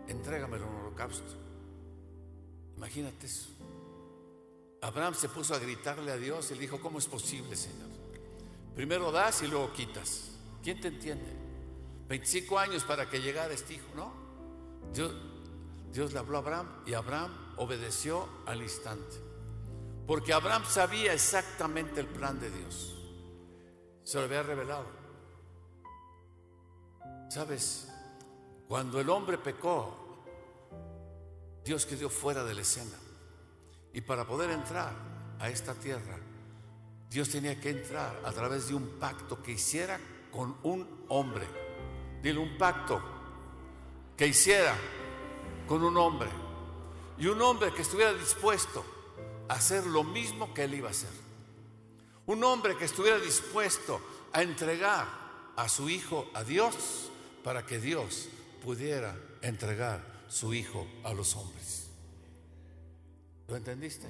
entrégamelo 0.07 0.67
en 0.67 0.75
holocausto. 0.75 1.35
Imagínate 2.77 3.27
eso. 3.27 3.56
Abraham 4.87 5.15
se 5.15 5.29
puso 5.29 5.53
a 5.53 5.59
gritarle 5.59 6.13
a 6.13 6.17
Dios 6.17 6.49
y 6.53 6.55
le 6.55 6.61
dijo, 6.61 6.81
¿cómo 6.81 7.01
es 7.01 7.07
posible, 7.07 7.57
Señor? 7.57 7.89
Primero 8.77 9.11
das 9.11 9.43
y 9.43 9.49
luego 9.49 9.73
quitas. 9.73 10.31
¿Quién 10.63 10.81
te 10.81 10.87
entiende? 10.87 11.27
25 12.09 12.57
años 12.57 12.85
para 12.85 13.11
que 13.11 13.21
llegara 13.21 13.53
este 13.53 13.75
hijo, 13.75 13.89
¿no? 13.97 14.13
Dios, 14.93 15.13
Dios 15.91 16.13
le 16.13 16.21
habló 16.21 16.37
a 16.37 16.41
Abraham 16.41 16.69
y 16.87 16.95
Abraham 16.95 17.33
obedeció 17.57 18.29
al 18.47 18.63
instante. 18.63 19.17
Porque 20.07 20.33
Abraham 20.33 20.63
sabía 20.65 21.13
exactamente 21.13 21.99
el 21.99 22.07
plan 22.07 22.39
de 22.39 22.49
Dios. 22.49 22.95
Se 24.05 24.19
lo 24.19 24.25
había 24.27 24.45
revelado. 24.45 24.87
¿Sabes? 27.29 27.89
Cuando 28.69 29.01
el 29.01 29.11
hombre 29.11 29.37
pecó, 29.37 30.23
Dios 31.65 31.85
quedó 31.87 32.09
fuera 32.09 32.45
de 32.45 32.55
la 32.55 32.61
escena. 32.61 32.97
Y 33.97 34.03
para 34.03 34.27
poder 34.27 34.51
entrar 34.51 34.93
a 35.39 35.49
esta 35.49 35.73
tierra, 35.73 36.19
Dios 37.09 37.31
tenía 37.31 37.59
que 37.59 37.71
entrar 37.71 38.21
a 38.27 38.31
través 38.31 38.69
de 38.69 38.75
un 38.75 38.99
pacto 39.01 39.43
que 39.43 39.53
hiciera 39.53 39.99
con 40.31 40.55
un 40.65 41.07
hombre. 41.09 41.49
Dile 42.23 42.39
un 42.39 42.59
pacto 42.59 43.01
que 44.15 44.27
hiciera 44.27 44.77
con 45.67 45.83
un 45.83 45.97
hombre. 45.97 46.29
Y 47.17 47.27
un 47.27 47.41
hombre 47.41 47.73
que 47.73 47.81
estuviera 47.81 48.13
dispuesto 48.13 48.85
a 49.49 49.55
hacer 49.55 49.87
lo 49.87 50.05
mismo 50.05 50.53
que 50.53 50.65
él 50.65 50.75
iba 50.75 50.89
a 50.89 50.91
hacer. 50.91 51.09
Un 52.27 52.45
hombre 52.45 52.77
que 52.77 52.85
estuviera 52.85 53.19
dispuesto 53.19 53.99
a 54.35 54.43
entregar 54.43 55.07
a 55.57 55.71
su 55.71 55.89
hijo 55.89 56.29
a 56.35 56.45
Dios 56.45 57.11
para 57.43 57.65
que 57.65 57.79
Dios 57.79 58.29
pudiera 58.63 59.17
entregar 59.41 60.27
su 60.29 60.53
hijo 60.53 60.87
a 61.03 61.15
los 61.15 61.35
hombres. 61.35 61.86
¿Lo 63.49 63.57
entendiste? 63.57 64.07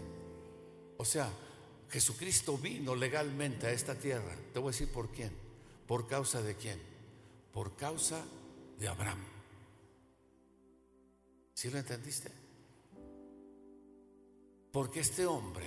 O 0.98 1.04
sea, 1.04 1.30
Jesucristo 1.90 2.56
vino 2.58 2.94
legalmente 2.94 3.66
a 3.66 3.70
esta 3.70 3.94
tierra. 3.94 4.34
Te 4.52 4.58
voy 4.58 4.68
a 4.68 4.72
decir 4.72 4.90
por 4.90 5.10
quién. 5.10 5.30
¿Por 5.86 6.06
causa 6.08 6.42
de 6.42 6.56
quién? 6.56 6.80
Por 7.52 7.76
causa 7.76 8.24
de 8.78 8.88
Abraham. 8.88 9.22
¿Sí 11.54 11.70
lo 11.70 11.78
entendiste? 11.78 12.30
Porque 14.72 15.00
este 15.00 15.24
hombre 15.24 15.66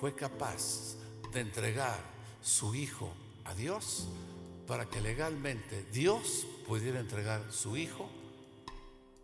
fue 0.00 0.14
capaz 0.14 0.96
de 1.32 1.40
entregar 1.40 2.00
su 2.40 2.74
hijo 2.74 3.12
a 3.44 3.54
Dios 3.54 4.08
para 4.66 4.88
que 4.88 5.00
legalmente 5.00 5.84
Dios 5.92 6.46
pudiera 6.66 6.98
entregar 6.98 7.52
su 7.52 7.76
hijo 7.76 8.08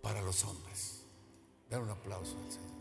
para 0.02 0.22
los 0.22 0.44
hombres. 0.44 1.02
Dar 1.68 1.80
un 1.80 1.90
aplauso 1.90 2.36
al 2.44 2.52
Señor. 2.52 2.77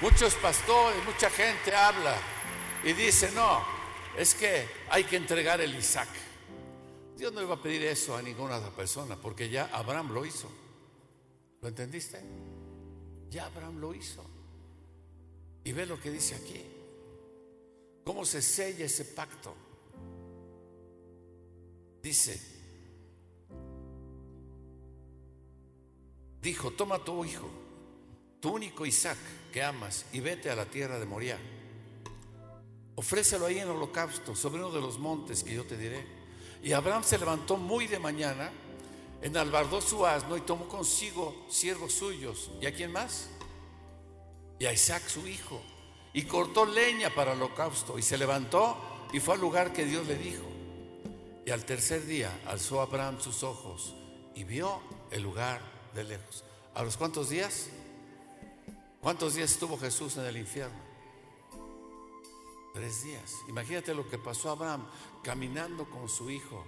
Muchos 0.00 0.34
pastores, 0.36 1.04
mucha 1.04 1.28
gente 1.28 1.74
habla 1.74 2.16
y 2.82 2.94
dice, 2.94 3.30
no, 3.32 3.62
es 4.16 4.34
que 4.34 4.66
hay 4.88 5.04
que 5.04 5.16
entregar 5.16 5.60
el 5.60 5.74
Isaac. 5.74 6.08
Dios 7.16 7.34
no 7.34 7.42
iba 7.42 7.56
a 7.56 7.62
pedir 7.62 7.82
eso 7.84 8.16
a 8.16 8.22
ninguna 8.22 8.56
otra 8.56 8.70
persona, 8.70 9.16
porque 9.16 9.50
ya 9.50 9.68
Abraham 9.74 10.12
lo 10.12 10.24
hizo. 10.24 10.50
¿Lo 11.60 11.68
entendiste? 11.68 12.18
Ya 13.28 13.44
Abraham 13.44 13.78
lo 13.78 13.94
hizo. 13.94 14.24
Y 15.64 15.72
ve 15.72 15.84
lo 15.84 16.00
que 16.00 16.10
dice 16.10 16.34
aquí. 16.34 16.64
¿Cómo 18.04 18.24
se 18.24 18.40
sella 18.40 18.86
ese 18.86 19.04
pacto? 19.04 19.54
Dice, 22.02 22.40
dijo, 26.40 26.70
toma 26.70 27.04
tu 27.04 27.22
hijo, 27.22 27.46
tu 28.40 28.50
único 28.50 28.86
Isaac 28.86 29.18
que 29.52 29.62
amas, 29.62 30.06
y 30.12 30.20
vete 30.20 30.50
a 30.50 30.56
la 30.56 30.64
tierra 30.64 30.98
de 30.98 31.06
Moriah. 31.06 31.38
Ofrécelo 32.94 33.46
ahí 33.46 33.58
en 33.58 33.68
holocausto, 33.68 34.34
sobre 34.34 34.58
uno 34.58 34.70
de 34.70 34.80
los 34.80 34.98
montes 34.98 35.42
que 35.42 35.54
yo 35.54 35.64
te 35.64 35.76
diré. 35.76 36.06
Y 36.62 36.72
Abraham 36.72 37.02
se 37.02 37.18
levantó 37.18 37.56
muy 37.56 37.86
de 37.86 37.98
mañana, 37.98 38.50
enalbardó 39.22 39.80
su 39.80 40.04
asno 40.04 40.36
y 40.36 40.42
tomó 40.42 40.68
consigo 40.68 41.46
siervos 41.48 41.94
suyos. 41.94 42.50
¿Y 42.60 42.66
a 42.66 42.74
quién 42.74 42.92
más? 42.92 43.28
Y 44.58 44.66
a 44.66 44.72
Isaac 44.72 45.02
su 45.08 45.26
hijo. 45.26 45.62
Y 46.12 46.24
cortó 46.24 46.66
leña 46.66 47.14
para 47.14 47.32
el 47.32 47.40
holocausto. 47.40 47.98
Y 47.98 48.02
se 48.02 48.18
levantó 48.18 48.76
y 49.12 49.20
fue 49.20 49.34
al 49.34 49.40
lugar 49.40 49.72
que 49.72 49.84
Dios 49.84 50.06
le 50.06 50.16
dijo. 50.16 50.44
Y 51.46 51.50
al 51.50 51.64
tercer 51.64 52.04
día 52.04 52.30
alzó 52.46 52.80
Abraham 52.82 53.18
sus 53.20 53.42
ojos 53.42 53.94
y 54.34 54.44
vio 54.44 54.80
el 55.10 55.22
lugar 55.22 55.62
de 55.94 56.04
lejos. 56.04 56.44
¿A 56.74 56.82
los 56.82 56.96
cuántos 56.96 57.30
días? 57.30 57.70
¿Cuántos 59.00 59.34
días 59.34 59.52
estuvo 59.52 59.78
Jesús 59.78 60.16
en 60.18 60.24
el 60.24 60.36
infierno? 60.36 60.78
Tres 62.74 63.02
días. 63.02 63.36
Imagínate 63.48 63.94
lo 63.94 64.08
que 64.08 64.18
pasó 64.18 64.50
a 64.50 64.52
Abraham 64.52 64.86
caminando 65.22 65.88
con 65.88 66.08
su 66.08 66.30
hijo. 66.30 66.64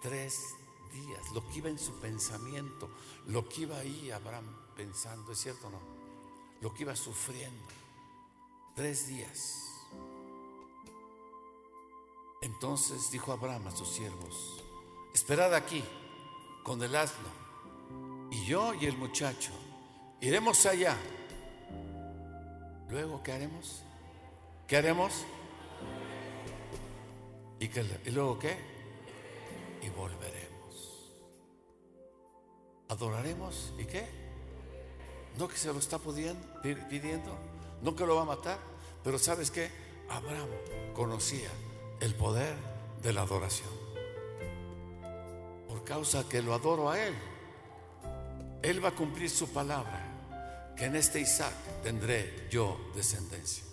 Tres 0.00 0.54
días. 0.92 1.30
Lo 1.32 1.46
que 1.48 1.58
iba 1.58 1.68
en 1.68 1.78
su 1.78 1.92
pensamiento. 2.00 2.88
Lo 3.26 3.48
que 3.48 3.62
iba 3.62 3.78
ahí 3.78 4.10
Abraham 4.10 4.46
pensando. 4.74 5.32
¿Es 5.32 5.38
cierto 5.38 5.66
o 5.68 5.70
no? 5.70 5.80
Lo 6.62 6.72
que 6.72 6.82
iba 6.82 6.96
sufriendo. 6.96 7.66
Tres 8.74 9.08
días. 9.08 9.66
Entonces 12.46 13.10
dijo 13.10 13.32
Abraham 13.32 13.66
a 13.66 13.70
sus 13.70 13.88
siervos, 13.88 14.62
esperad 15.12 15.54
aquí 15.54 15.82
con 16.62 16.82
el 16.82 16.94
asno, 16.94 17.28
y 18.30 18.44
yo 18.44 18.74
y 18.74 18.86
el 18.86 18.96
muchacho 18.96 19.50
iremos 20.20 20.64
allá 20.66 20.96
Luego, 22.88 23.22
¿qué 23.22 23.32
haremos? 23.32 23.82
¿Qué 24.66 24.76
haremos? 24.76 25.24
¿Y, 27.58 27.68
qué, 27.68 27.84
¿Y 28.04 28.10
luego 28.10 28.38
qué? 28.38 28.56
Y 29.82 29.88
volveremos. 29.90 31.12
¿Adoraremos? 32.88 33.72
¿Y 33.78 33.84
qué? 33.84 34.06
No 35.38 35.48
que 35.48 35.56
se 35.56 35.72
lo 35.72 35.78
está 35.78 35.98
pidiendo, 35.98 37.38
no 37.82 37.94
que 37.94 38.06
lo 38.06 38.16
va 38.16 38.22
a 38.22 38.24
matar, 38.24 38.58
pero 39.04 39.18
¿sabes 39.18 39.50
qué? 39.50 39.70
Abraham 40.08 40.48
conocía 40.94 41.50
el 42.00 42.14
poder 42.14 42.56
de 43.02 43.12
la 43.12 43.22
adoración. 43.22 43.68
Por 45.68 45.84
causa 45.84 46.26
que 46.28 46.40
lo 46.40 46.54
adoro 46.54 46.90
a 46.90 46.98
él, 46.98 47.14
él 48.62 48.82
va 48.82 48.88
a 48.88 48.94
cumplir 48.94 49.28
su 49.28 49.48
palabra, 49.48 50.05
que 50.76 50.84
en 50.84 50.96
este 50.96 51.20
Isaac 51.20 51.54
tendré 51.82 52.48
yo 52.50 52.78
descendencia. 52.94 53.64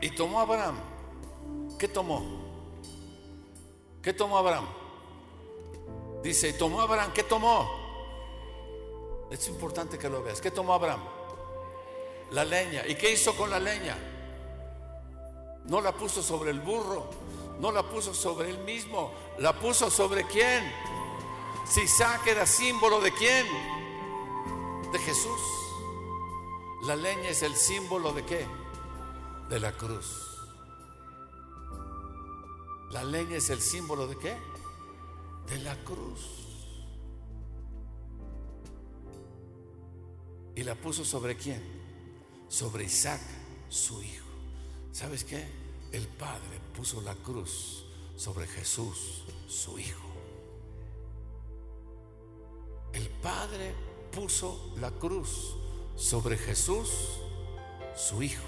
Y 0.00 0.10
tomó 0.10 0.40
Abraham. 0.40 0.78
¿Qué 1.78 1.88
tomó? 1.88 2.22
¿Qué 4.02 4.12
tomó 4.12 4.36
Abraham? 4.36 4.66
Dice, 6.22 6.48
¿y 6.48 6.52
tomó 6.54 6.80
Abraham? 6.80 7.12
¿Qué 7.14 7.22
tomó? 7.22 7.70
Es 9.30 9.48
importante 9.48 9.98
que 9.98 10.08
lo 10.08 10.22
veas. 10.22 10.40
¿Qué 10.40 10.50
tomó 10.50 10.74
Abraham? 10.74 11.02
La 12.32 12.44
leña. 12.44 12.86
¿Y 12.86 12.96
qué 12.96 13.12
hizo 13.12 13.34
con 13.36 13.48
la 13.48 13.60
leña? 13.60 13.96
No 15.66 15.80
la 15.80 15.92
puso 15.92 16.22
sobre 16.22 16.50
el 16.50 16.60
burro, 16.60 17.08
no 17.60 17.70
la 17.70 17.82
puso 17.82 18.12
sobre 18.14 18.50
él 18.50 18.58
mismo, 18.64 19.12
la 19.38 19.58
puso 19.58 19.90
sobre 19.90 20.26
quién? 20.26 20.64
Si 21.66 21.82
Isaac 21.82 22.26
era 22.26 22.46
símbolo 22.46 23.00
de 23.00 23.12
quién? 23.12 23.46
De 24.92 24.98
Jesús. 24.98 25.40
La 26.82 26.96
leña 26.96 27.28
es 27.28 27.42
el 27.42 27.54
símbolo 27.54 28.12
de 28.12 28.24
qué? 28.24 28.46
de 29.52 29.60
la 29.60 29.72
cruz. 29.72 30.38
La 32.90 33.04
leña 33.04 33.36
es 33.36 33.50
el 33.50 33.60
símbolo 33.60 34.06
de 34.06 34.16
qué? 34.16 34.34
De 35.46 35.58
la 35.58 35.76
cruz. 35.84 36.20
¿Y 40.56 40.62
la 40.62 40.74
puso 40.74 41.04
sobre 41.04 41.36
quién? 41.36 41.62
Sobre 42.48 42.84
Isaac, 42.84 43.20
su 43.68 44.02
hijo. 44.02 44.21
¿Sabes 44.92 45.24
qué? 45.24 45.46
El 45.90 46.06
Padre 46.06 46.60
puso 46.76 47.00
la 47.00 47.14
cruz 47.14 47.84
sobre 48.16 48.46
Jesús, 48.46 49.24
su 49.48 49.78
hijo. 49.78 50.08
El 52.92 53.08
Padre 53.08 53.74
puso 54.12 54.74
la 54.78 54.90
cruz 54.90 55.56
sobre 55.96 56.36
Jesús, 56.36 56.90
su 57.96 58.22
hijo. 58.22 58.42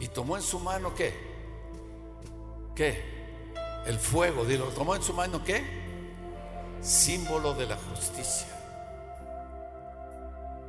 Y 0.00 0.08
tomó 0.08 0.36
en 0.36 0.42
su 0.42 0.58
mano 0.58 0.94
qué? 0.94 1.14
¿Qué? 2.74 3.16
El 3.86 3.98
fuego, 3.98 4.44
dilo, 4.44 4.66
tomó 4.68 4.94
en 4.96 5.02
su 5.02 5.12
mano 5.12 5.44
qué? 5.44 5.62
Símbolo 6.80 7.54
de 7.54 7.66
la 7.66 7.76
justicia. 7.76 8.55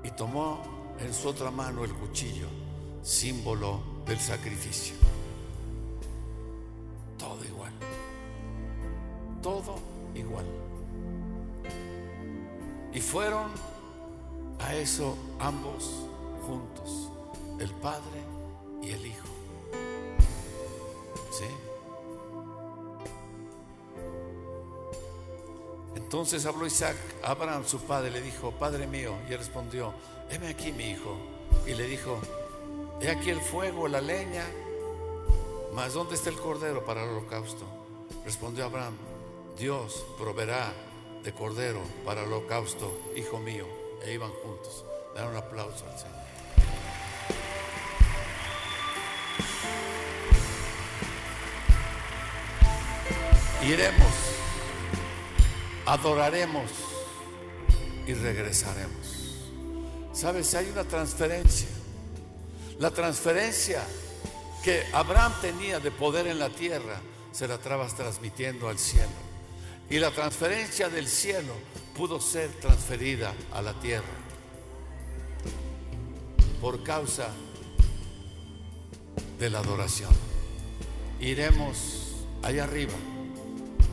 Y 0.07 0.11
tomó 0.11 0.61
en 0.99 1.13
su 1.13 1.27
otra 1.27 1.51
mano 1.51 1.83
el 1.83 1.93
cuchillo, 1.93 2.47
símbolo 3.03 3.81
del 4.05 4.17
sacrificio. 4.17 4.95
Todo 7.17 7.43
igual. 7.43 7.73
Todo 9.43 9.75
igual. 10.15 10.45
Y 12.93 13.01
fueron 13.01 13.51
a 14.59 14.75
eso 14.75 15.17
ambos 15.39 16.05
juntos, 16.47 17.11
el 17.59 17.69
Padre 17.71 18.23
y 18.81 18.91
el 18.91 19.07
Hijo. 19.07 19.27
¿Sí? 21.31 21.66
Entonces 25.97 26.45
habló 26.45 26.67
Isaac, 26.67 26.95
Abraham 27.23 27.63
su 27.65 27.79
padre, 27.79 28.11
le 28.11 28.21
dijo, 28.21 28.51
Padre 28.51 28.85
mío, 28.85 29.15
y 29.27 29.33
él 29.33 29.39
respondió, 29.39 29.95
heme 30.29 30.49
aquí 30.49 30.71
mi 30.71 30.91
hijo. 30.91 31.17
Y 31.65 31.73
le 31.73 31.87
dijo, 31.87 32.19
he 33.01 33.09
aquí 33.09 33.31
el 33.31 33.41
fuego, 33.41 33.87
la 33.87 33.99
leña, 33.99 34.45
mas 35.73 35.93
¿dónde 35.93 36.13
está 36.13 36.29
el 36.29 36.37
cordero 36.37 36.85
para 36.85 37.03
el 37.03 37.09
holocausto? 37.09 37.65
Respondió 38.23 38.65
Abraham, 38.65 38.95
Dios 39.57 40.05
proveerá 40.19 40.71
de 41.23 41.33
cordero 41.33 41.81
para 42.05 42.21
el 42.21 42.27
holocausto, 42.31 42.95
hijo 43.15 43.39
mío 43.39 43.65
e 44.05 44.13
iban 44.13 44.31
juntos. 44.31 44.85
Dar 45.15 45.27
un 45.27 45.35
aplauso 45.35 45.83
al 45.91 45.97
Señor. 45.97 46.17
Iremos, 53.63 54.36
adoraremos 55.87 56.69
y 58.05 58.13
regresaremos. 58.13 59.39
Sabes, 60.13 60.53
hay 60.53 60.69
una 60.69 60.83
transferencia. 60.83 61.69
La 62.79 62.91
transferencia 62.91 63.83
que 64.63 64.83
Abraham 64.93 65.33
tenía 65.41 65.79
de 65.79 65.89
poder 65.91 66.27
en 66.27 66.39
la 66.39 66.49
tierra 66.49 67.01
se 67.31 67.47
la 67.47 67.55
estabas 67.55 67.95
transmitiendo 67.95 68.67
al 68.67 68.77
cielo. 68.77 69.27
Y 69.89 69.99
la 69.99 70.11
transferencia 70.11 70.89
del 70.89 71.07
cielo 71.07 71.53
pudo 71.95 72.19
ser 72.19 72.49
transferida 72.59 73.33
a 73.53 73.61
la 73.61 73.73
tierra 73.79 74.05
por 76.59 76.83
causa 76.83 77.29
de 79.39 79.49
la 79.49 79.59
adoración. 79.59 80.11
Iremos 81.21 82.25
allá 82.43 82.65
arriba, 82.65 82.93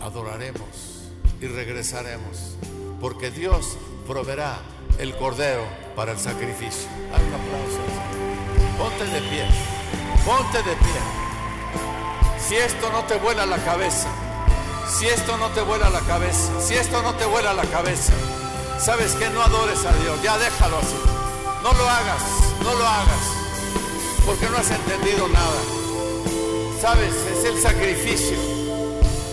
adoraremos 0.00 0.93
y 1.40 1.46
regresaremos, 1.46 2.56
porque 3.00 3.30
Dios 3.30 3.76
proveerá 4.06 4.58
el 4.98 5.16
cordero 5.16 5.64
para 5.96 6.12
el 6.12 6.18
sacrificio. 6.18 6.88
Haz 7.12 7.20
un 7.20 7.34
aplauso. 7.34 7.80
Ponte 8.78 9.04
de 9.04 9.20
pie, 9.28 9.46
ponte 10.24 10.58
de 10.58 10.76
pie. 10.76 11.24
Si 12.46 12.56
esto 12.56 12.90
no 12.90 13.04
te 13.04 13.16
vuela 13.16 13.46
la 13.46 13.58
cabeza, 13.58 14.08
si 14.88 15.06
esto 15.06 15.36
no 15.38 15.48
te 15.50 15.62
vuela 15.62 15.88
la 15.90 16.00
cabeza, 16.00 16.60
si 16.60 16.74
esto 16.74 17.02
no 17.02 17.14
te 17.14 17.24
vuela 17.24 17.54
la 17.54 17.64
cabeza, 17.64 18.12
sabes 18.78 19.14
que 19.14 19.30
no 19.30 19.42
adores 19.42 19.84
a 19.84 19.92
Dios, 20.02 20.22
ya 20.22 20.36
déjalo 20.38 20.78
así. 20.78 20.96
No 21.62 21.72
lo 21.72 21.88
hagas, 21.88 22.22
no 22.62 22.74
lo 22.74 22.86
hagas, 22.86 24.24
porque 24.26 24.46
no 24.50 24.58
has 24.58 24.70
entendido 24.70 25.28
nada. 25.28 25.60
Sabes, 26.80 27.14
es 27.32 27.44
el 27.44 27.62
sacrificio. 27.62 28.53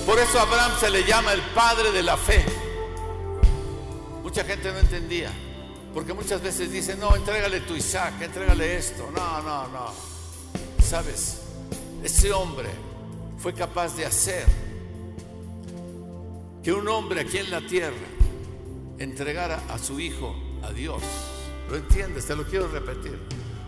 Por 0.06 0.18
eso 0.20 0.40
a 0.40 0.42
Abraham 0.44 0.72
se 0.80 0.90
le 0.90 1.04
llama 1.04 1.34
el 1.34 1.42
padre 1.54 1.92
de 1.92 2.02
la 2.02 2.18
fe. 2.18 2.44
Mucha 4.24 4.44
gente 4.44 4.72
no 4.72 4.80
entendía, 4.80 5.32
porque 5.94 6.14
muchas 6.14 6.42
veces 6.42 6.72
dicen, 6.72 7.00
no, 7.00 7.16
entrégale 7.16 7.62
tu 7.62 7.76
Isaac, 7.76 8.22
entrégale 8.22 8.78
esto. 8.78 9.10
No, 9.16 9.42
no, 9.42 9.68
no. 9.68 9.94
Sabes, 10.84 11.42
ese 12.04 12.32
hombre 12.32 12.70
fue 13.38 13.54
capaz 13.54 13.96
de 13.96 14.06
hacer 14.06 14.46
que 16.64 16.74
un 16.74 16.88
hombre 16.88 17.22
aquí 17.22 17.38
en 17.38 17.52
la 17.52 17.62
tierra 17.62 18.08
entregara 18.98 19.62
a 19.70 19.78
su 19.78 20.00
hijo 20.00 20.36
a 20.64 20.72
Dios. 20.72 21.02
¿Lo 21.70 21.78
entiendes? 21.78 22.26
Te 22.26 22.36
lo 22.36 22.44
quiero 22.44 22.68
repetir. 22.68 23.20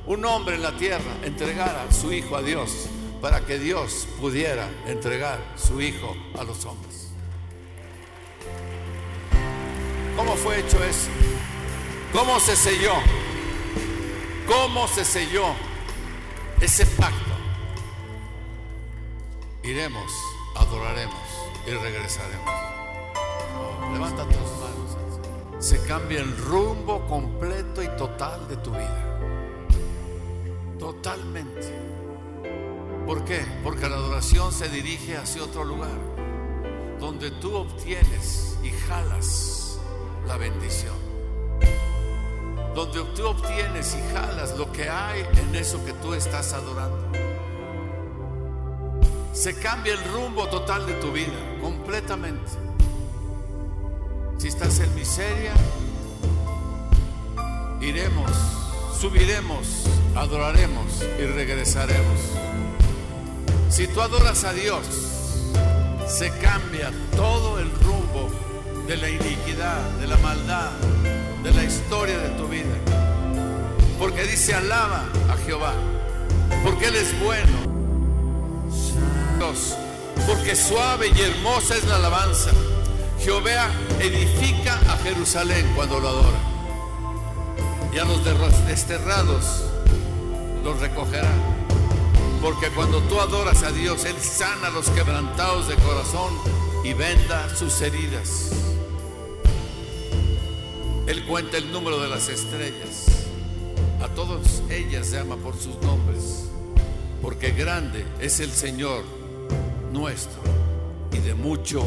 Un 0.07 0.25
hombre 0.25 0.55
en 0.55 0.63
la 0.63 0.75
tierra 0.77 1.17
entregara 1.23 1.83
a 1.83 1.93
su 1.93 2.11
hijo 2.11 2.35
a 2.35 2.41
Dios 2.41 2.89
para 3.23 3.39
que 3.39 3.57
Dios 3.57 4.05
pudiera 4.19 4.69
entregar 4.85 5.39
su 5.55 5.79
hijo 5.79 6.13
a 6.37 6.43
los 6.43 6.65
hombres. 6.65 7.07
¿Cómo 10.17 10.35
fue 10.35 10.59
hecho 10.59 10.83
eso? 10.83 11.07
¿Cómo 12.11 12.37
se 12.41 12.53
selló? 12.57 12.95
¿Cómo 14.45 14.89
se 14.89 15.05
selló 15.05 15.55
ese 16.59 16.85
pacto? 16.85 17.31
Iremos, 19.63 20.11
adoraremos 20.57 21.15
y 21.65 21.69
regresaremos. 21.69 22.53
Levanta 23.93 24.25
tus 24.25 24.35
manos. 24.35 25.65
Se 25.65 25.81
cambia 25.85 26.19
el 26.19 26.35
rumbo 26.35 27.07
completo 27.07 27.81
y 27.81 27.87
total 27.95 28.49
de 28.49 28.57
tu 28.57 28.71
vida. 28.71 29.19
Totalmente. 30.77 31.92
¿Por 33.05 33.25
qué? 33.25 33.45
Porque 33.63 33.89
la 33.89 33.97
adoración 33.97 34.51
se 34.51 34.69
dirige 34.69 35.17
hacia 35.17 35.43
otro 35.43 35.65
lugar, 35.65 35.97
donde 36.99 37.31
tú 37.31 37.53
obtienes 37.53 38.57
y 38.63 38.69
jalas 38.71 39.77
la 40.27 40.37
bendición. 40.37 40.95
donde 42.73 43.03
tú 43.15 43.27
obtienes 43.27 43.95
y 43.95 44.13
jalas 44.13 44.57
lo 44.57 44.71
que 44.71 44.89
hay 44.89 45.23
en 45.37 45.53
eso 45.53 45.85
que 45.85 45.93
tú 45.93 46.15
estás 46.15 46.53
adorando. 46.53 47.11
Se 49.31 49.55
cambia 49.59 49.93
el 49.93 50.03
rumbo 50.11 50.47
total 50.47 50.87
de 50.87 50.93
tu 50.93 51.11
vida, 51.11 51.59
completamente. 51.61 52.51
Si 54.39 54.47
estás 54.47 54.79
en 54.79 54.95
miseria, 54.95 55.53
iremos, 57.79 58.31
subiremos, 58.99 59.85
adoraremos 60.15 61.03
y 61.19 61.25
regresaremos. 61.25 62.19
Si 63.73 63.87
tú 63.87 64.01
adoras 64.01 64.43
a 64.43 64.53
Dios, 64.53 64.85
se 66.07 66.29
cambia 66.37 66.91
todo 67.15 67.57
el 67.57 67.71
rumbo 67.81 68.29
de 68.85 68.97
la 68.97 69.09
iniquidad, 69.09 69.81
de 69.99 70.05
la 70.05 70.17
maldad, 70.17 70.69
de 71.41 71.51
la 71.51 71.63
historia 71.63 72.19
de 72.19 72.29
tu 72.37 72.47
vida. 72.47 72.75
Porque 73.97 74.25
dice, 74.25 74.53
alaba 74.53 75.05
a 75.27 75.37
Jehová, 75.43 75.73
porque 76.63 76.85
Él 76.85 76.97
es 76.97 77.19
bueno. 77.19 77.73
Porque 80.27 80.55
suave 80.55 81.07
y 81.07 81.19
hermosa 81.19 81.75
es 81.75 81.83
la 81.85 81.95
alabanza. 81.95 82.51
Jehová 83.19 83.71
edifica 83.99 84.75
a 84.87 84.97
Jerusalén 84.97 85.65
cuando 85.75 85.99
lo 85.99 86.09
adora. 86.09 86.39
Y 87.91 87.97
a 87.97 88.05
los 88.05 88.23
desterrados 88.67 89.63
los 90.63 90.79
recogerá. 90.79 91.52
Porque 92.43 92.67
cuando 92.71 92.99
tú 93.03 93.21
adoras 93.21 93.63
a 93.63 93.71
Dios, 93.71 94.03
Él 94.03 94.17
sana 94.19 94.67
a 94.67 94.69
los 94.69 94.89
quebrantados 94.89 95.69
de 95.69 95.75
corazón 95.75 96.33
y 96.83 96.91
venda 96.91 97.47
sus 97.55 97.79
heridas. 97.79 98.51
Él 101.07 101.25
cuenta 101.25 101.55
el 101.55 101.71
número 101.71 102.01
de 102.01 102.09
las 102.09 102.27
estrellas. 102.27 103.05
A 104.01 104.09
todas 104.09 104.61
ellas 104.69 105.07
se 105.07 105.15
llama 105.15 105.37
por 105.37 105.55
sus 105.55 105.81
nombres. 105.83 106.49
Porque 107.21 107.51
grande 107.51 108.05
es 108.19 108.41
el 108.41 108.51
Señor 108.51 109.05
nuestro 109.93 110.41
y 111.13 111.19
de 111.19 111.35
mucho 111.35 111.85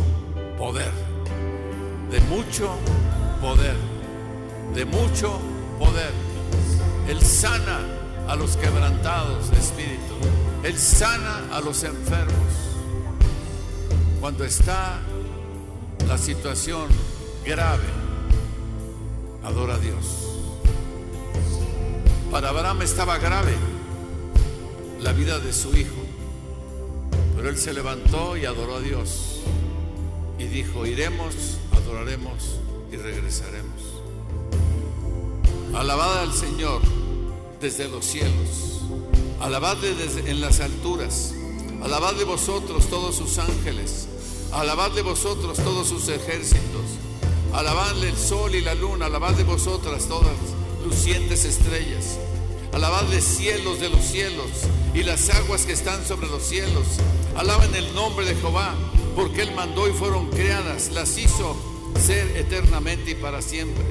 poder. 0.57 0.93
De 2.11 2.19
mucho 2.23 2.71
poder. 3.43 3.77
De 4.75 4.87
mucho 4.87 5.39
poder. 5.79 6.13
Él 7.09 7.21
sana 7.21 7.81
a 8.27 8.35
los 8.37 8.57
quebrantados 8.57 9.51
de 9.51 9.59
espíritu. 9.59 10.46
Él 10.63 10.79
sana 10.79 11.49
a 11.53 11.61
los 11.61 11.83
enfermos. 11.85 12.35
Cuando 14.21 14.45
está 14.45 14.99
la 16.09 16.19
situación 16.19 16.89
grave, 17.45 17.85
adora 19.45 19.75
a 19.75 19.79
Dios. 19.79 20.27
Para 22.31 22.49
Abraham 22.51 22.83
estaba 22.83 23.19
grave 23.19 23.55
la 25.01 25.13
vida 25.13 25.39
de 25.39 25.53
su 25.53 25.77
hijo, 25.77 26.03
pero 27.37 27.49
él 27.49 27.57
se 27.57 27.73
levantó 27.73 28.37
y 28.37 28.45
adoró 28.45 28.77
a 28.77 28.81
Dios 28.81 29.41
y 30.39 30.45
dijo, 30.45 30.87
iremos, 30.87 31.59
adoraremos 31.73 32.61
y 32.91 32.97
regresaremos. 32.97 33.83
Alabad 35.75 36.23
al 36.23 36.33
Señor 36.33 36.81
desde 37.61 37.89
los 37.89 38.05
cielos, 38.05 38.76
alabadle 39.41 39.95
desde, 39.95 40.31
en 40.31 40.41
las 40.41 40.61
alturas, 40.61 41.33
alabadle 41.83 42.25
vosotros 42.25 42.87
todos 42.87 43.17
sus 43.17 43.39
ángeles, 43.39 44.09
alabadle 44.53 45.03
vosotros 45.03 45.59
todos 45.59 45.89
sus 45.89 46.09
ejércitos 46.09 46.83
Alabadle 47.57 48.11
el 48.11 48.17
sol 48.19 48.55
y 48.55 48.61
la 48.61 48.75
luna, 48.75 49.07
alabadle 49.07 49.43
vosotras 49.43 50.07
todas 50.09 50.37
lucientes 50.85 51.47
estrellas. 51.47 52.19
Alabadle 52.75 53.23
cielos 53.23 53.81
de 53.81 53.89
los 53.89 54.05
cielos 54.05 54.51
y 54.93 55.03
las 55.03 55.31
aguas 55.31 55.65
que 55.65 55.73
están 55.73 56.05
sobre 56.05 56.27
los 56.27 56.43
cielos. 56.43 56.85
Alaben 57.35 57.75
el 57.75 57.95
nombre 57.95 58.27
de 58.27 58.35
Jehová, 58.35 58.75
porque 59.15 59.41
Él 59.41 59.55
mandó 59.55 59.89
y 59.89 59.93
fueron 59.93 60.29
creadas, 60.29 60.91
las 60.91 61.17
hizo 61.17 61.57
ser 61.99 62.37
eternamente 62.37 63.13
y 63.13 63.15
para 63.15 63.41
siempre. 63.41 63.85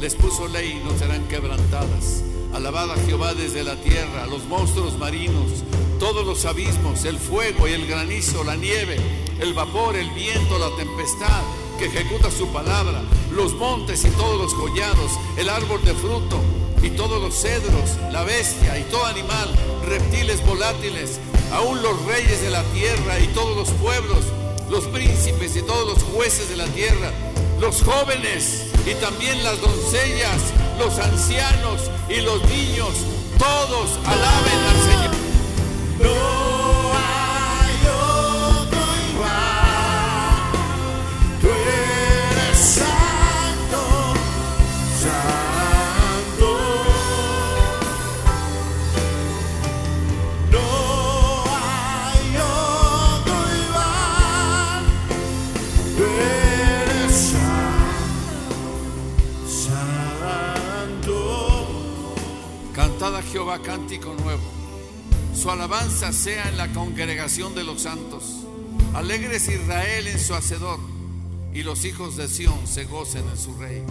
Les 0.00 0.16
puso 0.16 0.48
ley 0.48 0.80
y 0.80 0.84
no 0.84 0.98
serán 0.98 1.28
quebrantadas. 1.28 2.24
Alabad 2.52 2.90
a 2.90 2.96
Jehová 3.06 3.32
desde 3.32 3.64
la 3.64 3.76
tierra, 3.76 4.26
los 4.26 4.44
monstruos 4.44 4.98
marinos, 4.98 5.64
todos 5.98 6.26
los 6.26 6.44
abismos, 6.44 7.04
el 7.06 7.18
fuego 7.18 7.66
y 7.66 7.72
el 7.72 7.86
granizo, 7.86 8.44
la 8.44 8.56
nieve, 8.56 8.98
el 9.40 9.54
vapor, 9.54 9.96
el 9.96 10.10
viento, 10.10 10.58
la 10.58 10.68
tempestad 10.76 11.42
que 11.78 11.86
ejecuta 11.86 12.30
su 12.30 12.46
palabra, 12.48 13.00
los 13.30 13.54
montes 13.54 14.04
y 14.04 14.10
todos 14.10 14.38
los 14.38 14.52
collados, 14.52 15.12
el 15.38 15.48
árbol 15.48 15.82
de 15.82 15.94
fruto 15.94 16.40
y 16.82 16.90
todos 16.90 17.22
los 17.22 17.34
cedros, 17.40 17.96
la 18.12 18.22
bestia 18.22 18.78
y 18.78 18.82
todo 18.84 19.06
animal, 19.06 19.48
reptiles 19.86 20.44
volátiles, 20.44 21.20
aún 21.52 21.82
los 21.82 22.04
reyes 22.04 22.42
de 22.42 22.50
la 22.50 22.64
tierra 22.64 23.18
y 23.18 23.28
todos 23.28 23.56
los 23.56 23.70
pueblos, 23.78 24.24
los 24.68 24.84
príncipes 24.88 25.56
y 25.56 25.62
todos 25.62 25.86
los 25.86 26.02
jueces 26.02 26.50
de 26.50 26.56
la 26.56 26.66
tierra, 26.66 27.12
los 27.60 27.82
jóvenes 27.82 28.66
y 28.84 28.94
también 28.96 29.42
las 29.42 29.58
doncellas, 29.60 30.52
los 30.78 30.98
ancianos 30.98 31.90
y 32.08 32.20
los 32.20 32.42
niños, 32.44 32.90
todos 33.38 33.98
alaben 34.06 34.60
al 34.70 35.01
Cántico 63.60 64.14
nuevo. 64.14 64.42
Su 65.34 65.50
alabanza 65.50 66.12
sea 66.12 66.48
en 66.48 66.56
la 66.56 66.72
congregación 66.72 67.54
de 67.54 67.64
los 67.64 67.82
santos. 67.82 68.44
Alegres 68.94 69.48
Israel 69.48 70.06
en 70.06 70.18
su 70.18 70.34
hacedor 70.34 70.78
y 71.52 71.62
los 71.62 71.84
hijos 71.84 72.16
de 72.16 72.28
Sión 72.28 72.66
se 72.66 72.84
gocen 72.84 73.28
en 73.28 73.36
su 73.36 73.54
rey. 73.58 73.82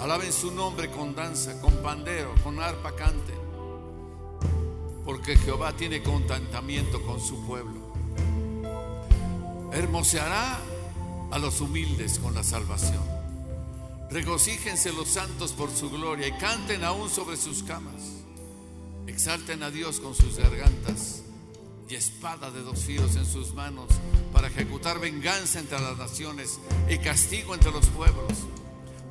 Alaben 0.00 0.32
su 0.32 0.50
nombre 0.50 0.90
con 0.90 1.14
danza, 1.14 1.60
con 1.60 1.74
pandero, 1.76 2.34
con 2.42 2.60
arpa 2.60 2.94
cante. 2.96 3.34
Porque 5.04 5.36
Jehová 5.36 5.74
tiene 5.76 6.02
contentamiento 6.02 7.00
con 7.02 7.20
su 7.20 7.46
pueblo. 7.46 7.92
Hermoseará 9.72 10.58
a 11.30 11.38
los 11.38 11.60
humildes 11.60 12.18
con 12.18 12.34
la 12.34 12.42
salvación. 12.42 13.04
Regocíjense 14.10 14.92
los 14.92 15.08
santos 15.08 15.52
por 15.52 15.70
su 15.70 15.90
gloria 15.90 16.26
y 16.26 16.32
canten 16.32 16.82
aún 16.82 17.10
sobre 17.10 17.36
sus 17.36 17.62
camas. 17.62 18.17
Exalten 19.18 19.64
a 19.64 19.70
Dios 19.72 19.98
con 19.98 20.14
sus 20.14 20.36
gargantas 20.36 21.22
y 21.88 21.96
espada 21.96 22.52
de 22.52 22.62
dos 22.62 22.84
filos 22.84 23.16
en 23.16 23.26
sus 23.26 23.52
manos 23.52 23.88
para 24.32 24.46
ejecutar 24.46 25.00
venganza 25.00 25.58
entre 25.58 25.80
las 25.80 25.98
naciones 25.98 26.60
y 26.88 26.98
castigo 26.98 27.52
entre 27.52 27.72
los 27.72 27.86
pueblos, 27.86 28.32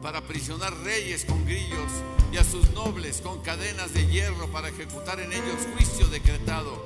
para 0.01 0.19
aprisionar 0.19 0.73
reyes 0.77 1.25
con 1.25 1.43
grillos 1.43 1.91
y 2.31 2.37
a 2.37 2.45
sus 2.45 2.69
nobles 2.71 3.19
con 3.19 3.41
cadenas 3.41 3.93
de 3.93 4.07
hierro 4.07 4.47
para 4.49 4.69
ejecutar 4.69 5.19
en 5.19 5.33
ellos 5.33 5.67
juicio 5.75 6.07
decretado. 6.07 6.81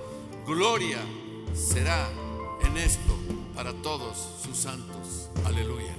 Gloria 0.47 0.97
será 1.53 2.09
en 2.63 2.75
esto 2.75 3.19
para 3.53 3.71
todos 3.83 4.17
sus 4.43 4.57
santos. 4.57 5.29
Aleluya. 5.45 5.95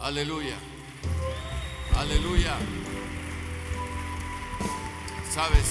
Aleluya. 0.00 0.56
Aleluya. 1.94 2.56
Sabes, 5.32 5.64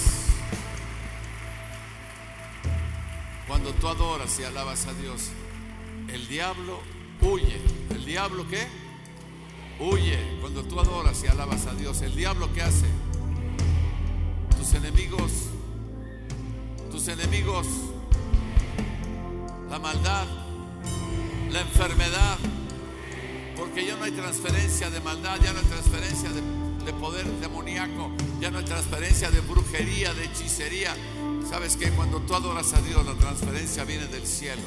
cuando 3.48 3.72
tú 3.74 3.88
adoras 3.88 4.40
y 4.40 4.44
alabas 4.44 4.88
a 4.88 4.94
Dios, 4.94 5.30
el 6.08 6.28
diablo 6.28 6.80
huye. 7.22 7.62
¿El 7.92 8.04
diablo 8.04 8.48
qué? 8.48 8.68
Huye. 9.80 10.18
Cuando 10.42 10.64
tú 10.64 10.80
adoras 10.80 11.24
y 11.24 11.28
alabas 11.28 11.68
a 11.68 11.76
Dios, 11.76 12.02
¿el 12.02 12.16
diablo 12.16 12.52
qué 12.56 12.64
hace? 12.64 12.88
Tus 14.58 14.74
enemigos, 14.74 15.32
tus 16.90 17.08
enemigos, 17.08 17.68
la 19.70 19.78
maldad, 19.78 20.26
la 21.52 21.62
enfermedad, 21.62 22.40
porque 23.56 23.86
ya 23.86 23.96
no 23.96 24.06
hay 24.06 24.12
transferencia 24.12 24.90
de 24.90 25.00
maldad, 25.02 25.40
ya 25.40 25.54
no 25.54 25.60
hay 25.60 25.66
transferencia 25.66 26.32
de 26.32 26.61
de 26.86 26.94
poder 26.94 27.26
demoníaco, 27.40 28.12
ya 28.40 28.50
no 28.52 28.60
hay 28.60 28.66
transferencia 28.66 29.30
de 29.30 29.40
brujería, 29.42 30.14
de 30.14 30.26
hechicería. 30.26 30.96
¿Sabes 31.50 31.76
que 31.76 31.92
Cuando 31.92 32.20
tú 32.22 32.36
adoras 32.36 32.74
a 32.74 32.82
Dios, 32.82 33.06
la 33.06 33.14
transferencia 33.16 33.84
viene 33.84 34.08
del 34.08 34.26
cielo. 34.26 34.62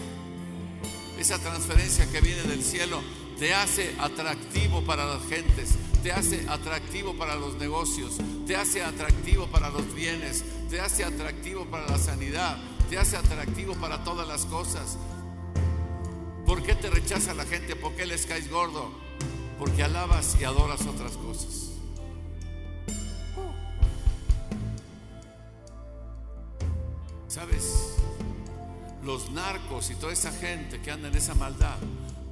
Esa 1.19 1.39
transferencia 1.39 2.11
que 2.11 2.21
viene 2.21 2.43
del 2.43 2.63
cielo 2.63 3.01
te 3.39 3.55
hace 3.55 3.95
atractivo 3.99 4.83
para 4.83 5.07
las 5.07 5.23
gentes, 5.29 5.71
te 6.03 6.13
hace 6.13 6.47
atractivo 6.49 7.15
para 7.15 7.37
los 7.37 7.57
negocios, 7.57 8.19
te 8.47 8.57
hace 8.57 8.83
atractivo 8.83 9.47
para 9.47 9.71
los 9.71 9.95
bienes, 9.95 10.45
te 10.71 10.81
hace 10.81 11.05
atractivo 11.05 11.65
para 11.67 11.89
la 11.89 11.99
sanidad, 11.99 12.59
te 12.91 12.99
hace 12.99 13.17
atractivo 13.17 13.75
para 13.75 14.05
todas 14.05 14.29
las 14.29 14.45
cosas. 14.47 14.99
¿Por 16.47 16.63
qué 16.63 16.75
te 16.75 16.91
rechaza 16.91 17.35
la 17.35 17.45
gente? 17.45 17.75
¿Por 17.75 17.95
qué 17.95 18.07
les 18.07 18.27
caes 18.27 18.51
gordo? 18.51 18.91
Porque 19.59 19.83
alabas 19.83 20.37
y 20.41 20.45
adoras 20.45 20.83
otras 20.87 21.17
cosas. 21.17 21.74
¿Sabes? 27.35 27.97
Los 29.03 29.33
narcos 29.33 29.91
y 29.91 29.97
toda 29.97 30.13
esa 30.13 30.31
gente 30.31 30.81
que 30.81 30.93
anda 30.93 31.09
en 31.09 31.17
esa 31.17 31.35
maldad 31.35 31.75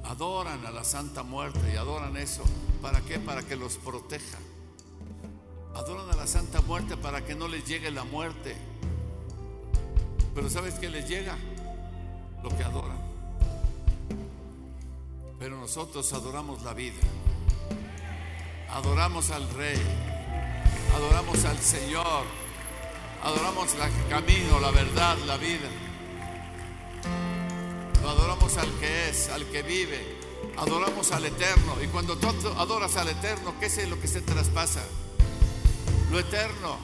adoran 0.05 0.65
a 0.65 0.71
la 0.71 0.85
Santa 0.85 1.23
Muerte 1.23 1.59
y 1.73 1.75
adoran 1.75 2.15
eso. 2.15 2.41
¿Para 2.81 3.01
qué? 3.01 3.19
Para 3.19 3.43
que 3.43 3.57
los 3.57 3.75
proteja. 3.75 4.37
Adoran 5.75 6.09
a 6.09 6.15
la 6.15 6.25
Santa 6.25 6.61
Muerte 6.61 6.95
para 6.95 7.25
que 7.25 7.35
no 7.35 7.49
les 7.49 7.65
llegue 7.65 7.91
la 7.91 8.05
muerte. 8.05 8.55
Pero 10.33 10.49
¿sabes 10.49 10.75
qué 10.75 10.89
les 10.89 11.09
llega? 11.09 11.37
Lo 12.41 12.47
que 12.55 12.63
adoran. 12.63 13.01
Pero 15.37 15.57
nosotros 15.57 16.13
adoramos 16.13 16.63
la 16.63 16.73
vida. 16.73 17.01
Adoramos 18.69 19.31
al 19.31 19.49
Rey. 19.49 19.81
Adoramos 20.95 21.43
al 21.43 21.59
Señor. 21.59 22.42
Adoramos 23.23 23.69
el 23.73 24.09
camino, 24.09 24.59
la 24.59 24.71
verdad, 24.71 25.17
la 25.25 25.37
vida. 25.37 25.69
Adoramos 28.05 28.57
al 28.57 28.69
que 28.79 29.09
es, 29.09 29.29
al 29.29 29.45
que 29.45 29.63
vive. 29.63 30.17
Adoramos 30.57 31.09
al 31.13 31.25
eterno. 31.25 31.77
Y 31.81 31.87
cuando 31.87 32.17
tú 32.17 32.27
adoras 32.57 32.97
al 32.97 33.07
eterno, 33.07 33.53
¿qué 33.61 33.67
es 33.67 33.87
lo 33.87 33.99
que 34.01 34.09
se 34.09 34.19
traspasa? 34.19 34.83
Lo 36.11 36.19
eterno. 36.19 36.77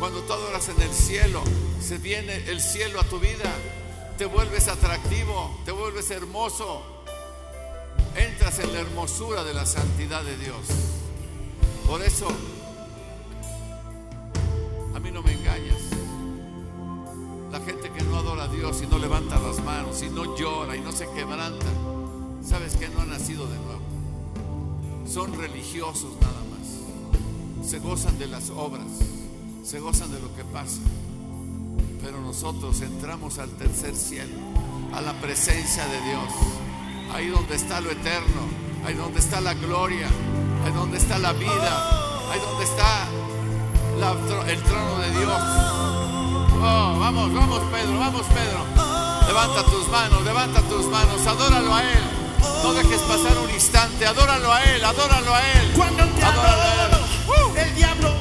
Cuando 0.00 0.20
tú 0.22 0.32
adoras 0.32 0.68
en 0.68 0.82
el 0.82 0.92
cielo, 0.92 1.44
se 1.80 1.98
viene 1.98 2.34
el 2.48 2.60
cielo 2.60 3.00
a 3.00 3.04
tu 3.04 3.20
vida. 3.20 3.52
Te 4.18 4.24
vuelves 4.24 4.66
atractivo, 4.66 5.60
te 5.64 5.70
vuelves 5.70 6.10
hermoso. 6.10 6.82
Entras 8.16 8.58
en 8.58 8.72
la 8.72 8.80
hermosura 8.80 9.44
de 9.44 9.54
la 9.54 9.64
santidad 9.64 10.24
de 10.24 10.36
Dios. 10.38 10.66
Por 11.86 12.02
eso, 12.02 12.26
mí 15.04 15.10
no 15.10 15.22
me 15.22 15.32
engañas. 15.32 15.82
La 17.52 17.60
gente 17.60 17.90
que 17.90 18.02
no 18.04 18.16
adora 18.16 18.44
a 18.44 18.48
Dios 18.48 18.82
y 18.82 18.86
no 18.86 18.98
levanta 18.98 19.38
las 19.38 19.62
manos 19.62 20.02
y 20.02 20.08
no 20.08 20.34
llora 20.34 20.76
y 20.76 20.80
no 20.80 20.92
se 20.92 21.06
quebranta, 21.10 21.66
sabes 22.42 22.74
que 22.76 22.88
no 22.88 23.02
ha 23.02 23.04
nacido 23.04 23.46
de 23.46 23.58
nuevo. 23.58 23.82
Son 25.06 25.34
religiosos 25.34 26.14
nada 26.22 26.40
más. 26.50 27.68
Se 27.68 27.80
gozan 27.80 28.18
de 28.18 28.28
las 28.28 28.48
obras, 28.48 28.86
se 29.62 29.78
gozan 29.78 30.10
de 30.10 30.20
lo 30.20 30.34
que 30.34 30.44
pasa. 30.44 30.80
Pero 32.02 32.20
nosotros 32.22 32.80
entramos 32.80 33.38
al 33.38 33.50
tercer 33.50 33.94
cielo, 33.94 34.36
a 34.94 35.02
la 35.02 35.12
presencia 35.20 35.86
de 35.86 36.00
Dios, 36.00 36.32
ahí 37.12 37.28
donde 37.28 37.56
está 37.56 37.82
lo 37.82 37.90
eterno, 37.90 38.42
ahí 38.86 38.94
donde 38.94 39.18
está 39.20 39.42
la 39.42 39.52
gloria, 39.52 40.08
ahí 40.64 40.72
donde 40.72 40.96
está 40.96 41.18
la 41.18 41.34
vida, 41.34 42.30
ahí 42.32 42.40
donde 42.40 42.64
está 42.64 43.23
el 43.94 44.62
trono 44.62 44.98
de 44.98 45.10
Dios. 45.10 45.40
Oh, 46.56 46.96
vamos, 46.98 47.32
vamos 47.32 47.60
Pedro, 47.70 47.98
vamos 47.98 48.26
Pedro. 48.26 48.64
Levanta 49.26 49.62
tus 49.64 49.88
manos, 49.88 50.22
levanta 50.24 50.60
tus 50.62 50.86
manos, 50.86 51.24
adóralo 51.26 51.74
a 51.74 51.82
Él. 51.82 52.02
No 52.62 52.72
dejes 52.74 53.00
pasar 53.02 53.38
un 53.38 53.50
instante, 53.50 54.06
adóralo 54.06 54.52
a 54.52 54.62
Él, 54.64 54.84
adóralo 54.84 55.34
a 55.34 55.40
Él. 55.52 55.72
Cuando 55.76 56.04
te 56.06 56.24
adoro, 56.24 56.98
el 57.56 57.74
diablo 57.74 58.13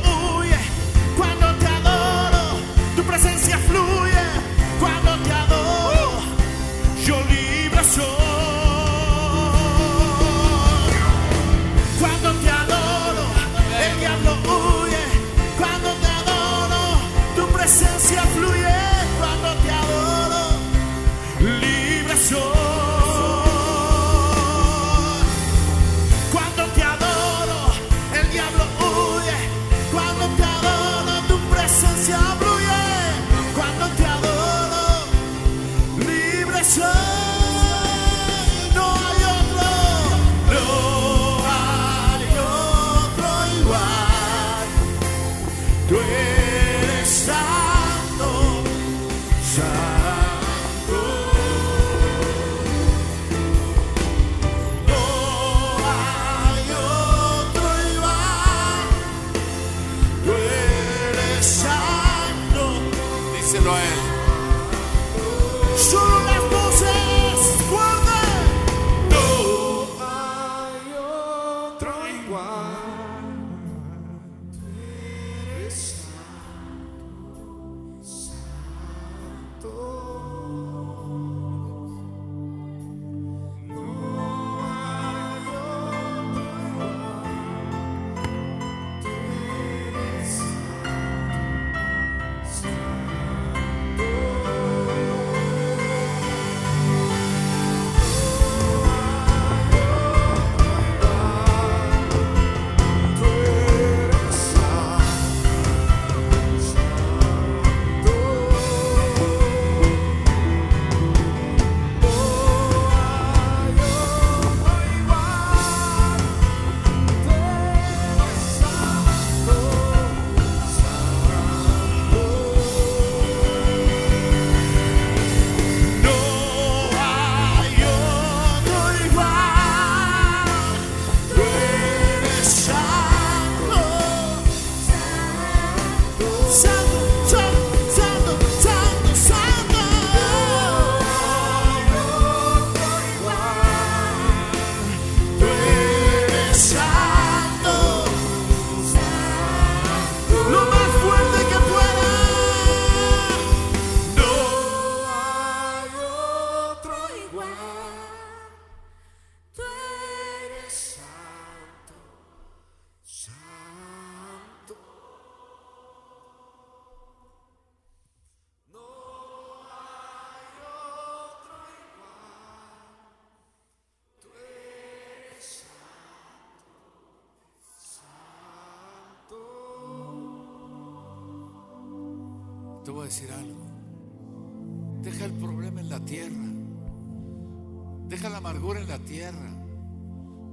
en 188.77 188.87
la 188.87 188.99
tierra. 188.99 189.51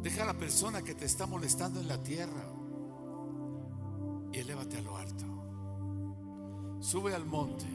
Deja 0.02 0.22
a 0.22 0.26
la 0.26 0.34
persona 0.34 0.82
que 0.82 0.94
te 0.94 1.04
está 1.04 1.26
molestando 1.26 1.80
en 1.80 1.88
la 1.88 2.02
tierra. 2.02 2.44
Y 4.32 4.38
elévate 4.38 4.78
a 4.78 4.82
lo 4.82 4.96
alto. 4.96 5.24
Sube 6.80 7.14
al 7.14 7.26
monte. 7.26 7.66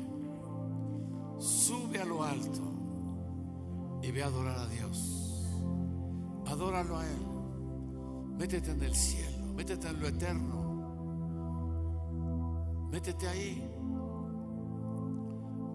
Sube 1.40 2.00
a 2.00 2.06
lo 2.06 2.24
alto. 2.24 2.62
Y 4.02 4.12
ve 4.12 4.24
a 4.24 4.28
adorar 4.28 4.60
a 4.60 4.68
Dios. 4.68 5.46
Adóralo 6.48 6.98
a 6.98 7.06
Él. 7.08 7.28
Métete 8.38 8.72
en 8.72 8.84
el 8.84 8.96
cielo. 8.96 9.54
Métete 9.54 9.88
en 9.88 10.00
lo 10.00 10.08
eterno. 10.08 10.56
Métete 12.92 13.28
ahí. 13.28 13.72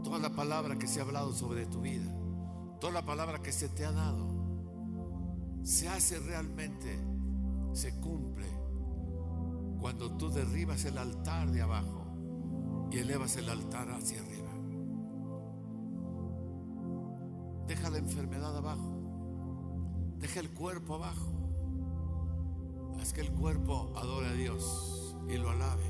Toda 0.02 0.18
la 0.18 0.30
palabra 0.30 0.76
que 0.76 0.86
se 0.86 1.00
ha 1.00 1.02
hablado 1.02 1.32
sobre 1.32 1.66
tu 1.66 1.82
vida, 1.82 2.10
toda 2.80 2.94
la 2.94 3.04
palabra 3.04 3.40
que 3.40 3.52
se 3.52 3.68
te 3.68 3.84
ha 3.84 3.92
dado, 3.92 4.26
se 5.62 5.88
hace 5.88 6.18
realmente, 6.18 6.98
se 7.72 7.94
cumple 8.00 8.46
cuando 9.80 10.16
tú 10.16 10.30
derribas 10.30 10.84
el 10.84 10.98
altar 10.98 11.50
de 11.50 11.62
abajo 11.62 12.06
y 12.90 12.98
elevas 12.98 13.36
el 13.36 13.48
altar 13.48 13.90
hacia 13.90 14.20
arriba. 14.20 14.50
Deja 17.66 17.88
la 17.90 17.98
enfermedad 17.98 18.56
abajo, 18.56 20.14
deja 20.18 20.40
el 20.40 20.50
cuerpo 20.50 20.94
abajo. 20.96 21.32
Haz 23.00 23.12
que 23.12 23.22
el 23.22 23.32
cuerpo 23.32 23.92
adore 23.96 24.28
a 24.28 24.32
Dios 24.32 25.16
y 25.28 25.38
lo 25.38 25.50
alabe. 25.50 25.84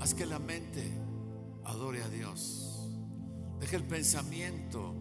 Haz 0.00 0.14
que 0.14 0.24
la 0.24 0.38
mente 0.38 0.90
adore 1.64 2.02
a 2.02 2.08
Dios. 2.08 2.88
Deja 3.58 3.76
el 3.76 3.84
pensamiento 3.84 4.94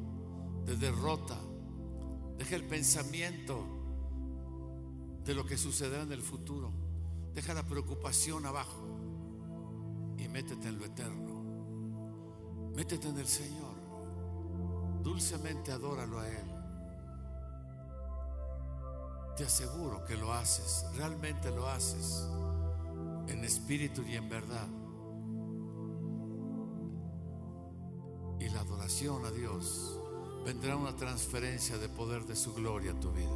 de 0.66 0.76
derrota. 0.76 1.38
Deja 2.40 2.56
el 2.56 2.64
pensamiento 2.64 3.66
de 5.26 5.36
lo 5.36 5.46
que 5.46 5.58
sucederá 5.58 6.04
en 6.04 6.14
el 6.14 6.22
futuro. 6.22 6.72
Deja 7.36 7.54
la 7.54 7.68
preocupación 7.68 8.46
abajo 8.46 8.82
y 10.18 10.26
métete 10.30 10.70
en 10.70 10.80
lo 10.80 10.86
eterno. 10.86 12.72
Métete 12.74 13.10
en 13.10 13.20
el 13.20 13.28
Señor. 13.28 13.76
Dulcemente 15.04 15.74
adóralo 15.74 16.18
a 16.18 16.30
Él. 16.30 16.50
Te 19.36 19.44
aseguro 19.44 20.06
que 20.06 20.16
lo 20.16 20.32
haces, 20.32 20.86
realmente 20.96 21.52
lo 21.52 21.68
haces, 21.68 22.26
en 23.28 23.44
espíritu 23.44 24.02
y 24.04 24.16
en 24.16 24.30
verdad. 24.30 24.68
Y 28.40 28.48
la 28.48 28.62
adoración 28.62 29.26
a 29.26 29.32
Dios 29.32 29.99
vendrá 30.50 30.76
una 30.76 30.96
transferencia 30.96 31.78
de 31.78 31.88
poder 31.90 32.26
de 32.26 32.36
su 32.36 32.56
gloria 32.56 32.90
a 32.90 33.00
tu 33.00 33.12
vida. 33.12 33.30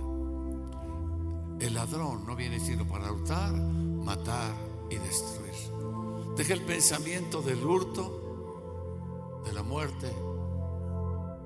El 1.60 1.76
ladrón 1.76 2.26
no 2.26 2.36
viene 2.36 2.60
sino 2.60 2.88
para 2.88 3.12
hurtar, 3.12 3.54
matar 3.54 4.52
y 4.90 4.96
destruir. 4.96 5.54
Deja 6.36 6.56
el 6.56 6.64
pensamiento 6.64 7.44
del 7.44 7.64
hurto, 7.64 9.44
de 9.46 9.54
la 9.54 9.62
muerte, 9.62 10.12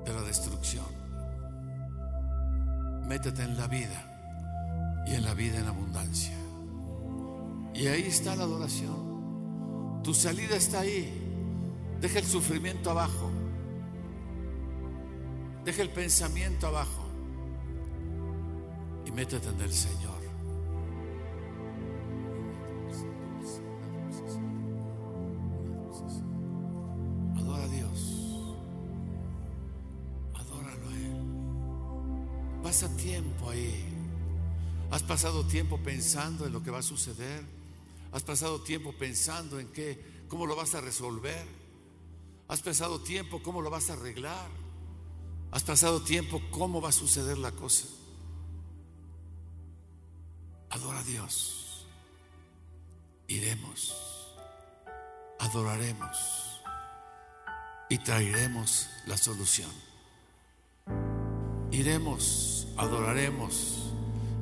de 0.06 0.14
la 0.14 0.22
destrucción. 0.22 0.86
Métete 3.06 3.44
en 3.44 3.58
la 3.58 3.68
vida 3.68 5.04
y 5.06 5.16
en 5.16 5.26
la 5.26 5.34
vida 5.34 5.60
en 5.60 5.68
abundancia. 5.68 6.38
Y 7.74 7.88
ahí 7.88 8.04
está 8.04 8.38
la 8.38 8.44
adoración. 8.44 10.02
Tu 10.02 10.14
salida 10.14 10.56
está 10.56 10.80
ahí. 10.80 11.12
Deja 12.00 12.20
el 12.20 12.26
sufrimiento 12.26 12.90
abajo. 12.90 13.37
Deja 15.68 15.82
el 15.82 15.90
pensamiento 15.90 16.66
abajo. 16.68 17.04
Y 19.06 19.12
métete 19.12 19.50
en 19.50 19.60
el 19.60 19.74
Señor. 19.74 20.22
Adora 27.36 27.64
a 27.66 27.68
Dios. 27.68 28.56
Adóralo 30.36 30.88
a 30.88 30.94
Él. 30.94 32.62
Pasa 32.64 32.88
tiempo 32.96 33.50
ahí. 33.50 33.94
Has 34.90 35.04
pasado 35.04 35.46
tiempo 35.48 35.80
pensando 35.80 36.46
en 36.46 36.54
lo 36.54 36.64
que 36.64 36.72
va 36.72 36.80
a 36.80 36.82
suceder. 36.82 37.44
Has 38.14 38.24
pasado 38.24 38.62
tiempo 38.62 38.94
pensando 38.98 39.60
en 39.60 39.68
qué, 39.74 40.24
cómo 40.30 40.46
lo 40.46 40.56
vas 40.56 40.76
a 40.76 40.80
resolver. 40.80 41.46
Has 42.48 42.62
pasado 42.62 43.02
tiempo 43.02 43.44
cómo 43.44 43.62
lo 43.62 43.70
vas 43.70 43.90
a 43.90 43.94
arreglar. 43.96 44.67
Has 45.52 45.64
pasado 45.64 46.02
tiempo 46.02 46.42
cómo 46.52 46.82
va 46.82 46.90
a 46.90 46.94
suceder 46.94 47.38
la 47.38 47.52
cosa. 47.52 47.88
Adora 50.70 51.00
a 51.00 51.04
Dios. 51.04 51.88
Iremos. 53.28 53.96
Adoraremos. 55.40 56.18
Y 57.90 57.98
traeremos 58.00 58.90
la 59.06 59.18
solución. 59.18 59.72
Iremos, 61.72 62.68
adoraremos 62.78 63.92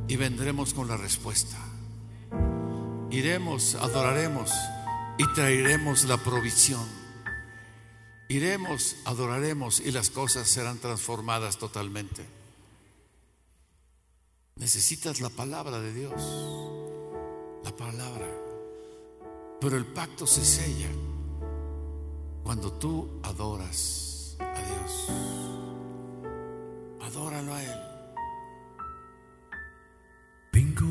y 0.07 0.15
vendremos 0.15 0.73
con 0.73 0.87
la 0.87 0.97
respuesta. 0.97 1.57
Iremos, 3.11 3.75
adoraremos 3.75 4.51
y 5.17 5.33
traeremos 5.33 6.05
la 6.05 6.17
provisión. 6.17 7.04
Iremos, 8.27 8.95
adoraremos 9.05 9.79
y 9.79 9.91
las 9.91 10.09
cosas 10.09 10.47
serán 10.47 10.79
transformadas 10.79 11.57
totalmente. 11.57 12.25
Necesitas 14.55 15.21
la 15.21 15.29
palabra 15.29 15.79
de 15.79 15.93
Dios, 15.93 16.13
la 17.63 17.75
palabra. 17.75 18.27
Pero 19.61 19.77
el 19.77 19.85
pacto 19.85 20.25
se 20.25 20.43
sella 20.43 20.89
cuando 22.43 22.71
tú 22.73 23.19
adoras 23.23 24.37
a 24.39 24.61
Dios. 24.61 25.07
Adóralo 27.01 27.53
a 27.53 27.63
Él. 27.63 27.79
Vengo 30.51 30.85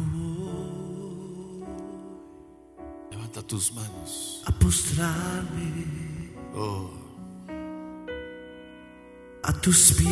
Levanta 3.11 3.43
tus 3.43 3.73
manos. 3.73 4.43
a 4.47 4.53
postrarme 4.53 6.05
Oh, 6.57 7.04
a 9.45 9.53
tus 9.53 9.93
pies. 9.93 10.11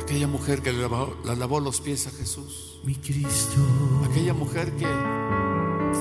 aquella 0.00 0.26
mujer 0.26 0.60
que 0.60 0.72
le 0.72 0.82
lavó, 0.82 1.16
la 1.24 1.34
lavó 1.34 1.60
los 1.60 1.80
pies 1.80 2.06
a 2.06 2.10
Jesús. 2.10 2.78
Mi 2.84 2.94
Cristo, 2.94 3.56
Aquella 4.10 4.34
mujer 4.34 4.70
que 4.72 4.86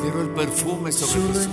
tiró 0.02 0.22
el 0.22 0.30
perfume 0.36 0.92
sobre 0.92 1.34
Jesús. 1.34 1.48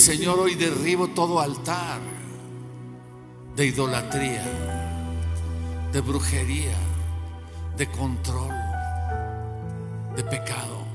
Señor, 0.00 0.40
hoy 0.40 0.54
derribo 0.54 1.08
todo 1.08 1.40
altar 1.40 2.00
de 3.54 3.66
idolatría, 3.66 4.42
de 5.92 6.00
brujería, 6.00 6.74
de 7.76 7.86
control, 7.90 8.54
de 10.16 10.24
pecado. 10.24 10.86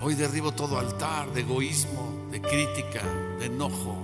Hoy 0.00 0.14
derribo 0.14 0.52
todo 0.52 0.78
altar 0.78 1.30
de 1.34 1.42
egoísmo, 1.42 2.28
de 2.30 2.40
crítica, 2.40 3.02
de 3.38 3.44
enojo. 3.44 3.94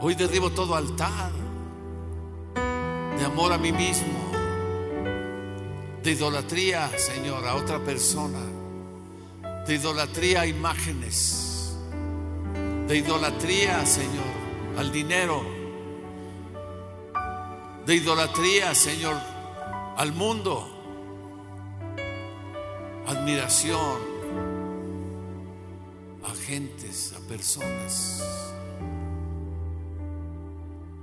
Hoy 0.00 0.14
derribo 0.14 0.48
todo 0.48 0.74
altar 0.74 1.30
de 3.18 3.22
amor 3.22 3.52
a 3.52 3.58
mí 3.58 3.70
mismo, 3.70 4.32
de 6.02 6.10
idolatría, 6.10 6.90
Señor, 6.98 7.46
a 7.46 7.54
otra 7.54 7.78
persona 7.80 8.53
de 9.66 9.74
idolatría 9.74 10.42
a 10.42 10.46
imágenes, 10.46 11.74
de 12.86 12.96
idolatría, 12.96 13.84
Señor, 13.86 14.34
al 14.76 14.92
dinero, 14.92 15.42
de 17.86 17.94
idolatría, 17.94 18.74
Señor, 18.74 19.16
al 19.96 20.12
mundo, 20.12 20.68
admiración 23.06 24.14
a 26.24 26.34
gentes, 26.34 27.14
a 27.16 27.20
personas, 27.28 28.22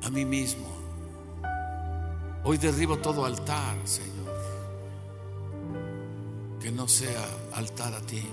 a 0.03 0.09
mí 0.09 0.25
mismo. 0.25 0.67
Hoy 2.43 2.57
derribo 2.57 2.97
todo 2.97 3.25
altar, 3.25 3.75
Señor, 3.85 4.11
que 6.59 6.71
no 6.71 6.87
sea 6.87 7.23
altar 7.53 7.93
a 7.93 8.01
ti. 8.01 8.23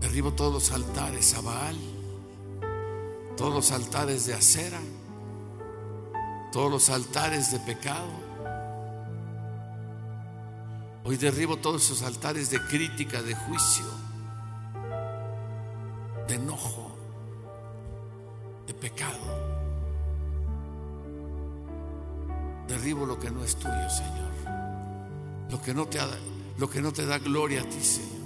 Derribo 0.00 0.32
todos 0.32 0.52
los 0.52 0.72
altares 0.72 1.34
a 1.34 1.40
Baal, 1.42 1.76
todos 3.36 3.54
los 3.54 3.70
altares 3.70 4.26
de 4.26 4.34
acera, 4.34 4.80
todos 6.52 6.70
los 6.70 6.88
altares 6.88 7.52
de 7.52 7.60
pecado. 7.60 8.30
Hoy 11.04 11.16
derribo 11.16 11.56
todos 11.56 11.84
esos 11.84 12.02
altares 12.02 12.50
de 12.50 12.60
crítica, 12.60 13.22
de 13.22 13.34
juicio, 13.34 13.86
de 16.28 16.34
enojo, 16.34 16.96
de 18.66 18.74
pecado. 18.74 19.50
Derribo 22.68 23.04
lo 23.04 23.18
que 23.18 23.30
no 23.30 23.44
es 23.44 23.56
tuyo, 23.56 23.90
Señor. 23.90 24.30
Lo 25.50 25.60
que 25.60 25.74
no 25.74 25.86
te, 25.86 25.98
lo 26.58 26.70
que 26.70 26.80
no 26.80 26.92
te 26.92 27.04
da 27.04 27.18
gloria 27.18 27.62
a 27.62 27.64
ti, 27.64 27.82
Señor. 27.82 28.19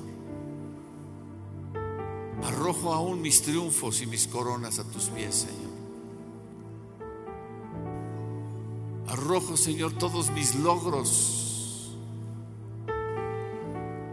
Arrojo 2.65 2.95
aún 2.95 3.21
mis 3.21 3.43
triunfos 3.43 4.01
y 4.01 4.07
mis 4.07 4.27
coronas 4.27 4.79
a 4.79 4.85
tus 4.85 5.11
pies, 5.11 5.35
Señor. 5.35 5.71
Arrojo, 9.07 9.55
Señor, 9.59 9.93
todos 9.99 10.31
mis 10.31 10.55
logros. 10.55 11.95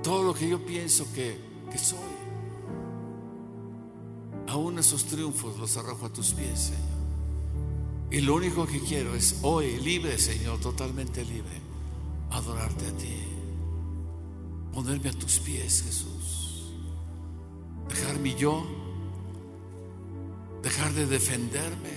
Todo 0.04 0.24
lo 0.24 0.34
que 0.34 0.50
yo 0.50 0.66
pienso 0.66 1.06
que, 1.14 1.40
que 1.72 1.78
soy. 1.78 1.98
Aún 4.50 4.78
esos 4.80 5.06
triunfos 5.06 5.58
los 5.58 5.78
arrojo 5.78 6.08
a 6.08 6.10
tus 6.10 6.34
pies, 6.34 6.60
Señor. 6.60 8.12
Y 8.12 8.20
lo 8.20 8.36
único 8.36 8.68
que 8.68 8.82
quiero 8.82 9.16
es 9.16 9.40
hoy, 9.44 9.80
libre, 9.80 10.18
Señor, 10.18 10.60
totalmente 10.60 11.24
libre, 11.24 11.62
adorarte 12.32 12.86
a 12.86 12.98
ti. 12.98 13.16
Ponerme 14.74 15.08
a 15.08 15.14
tus 15.14 15.40
pies, 15.40 15.84
Jesús. 15.84 16.11
Dejar 18.02 18.20
mi 18.20 18.34
yo. 18.34 18.64
Dejar 20.64 20.92
de 20.94 21.06
defenderme, 21.06 21.92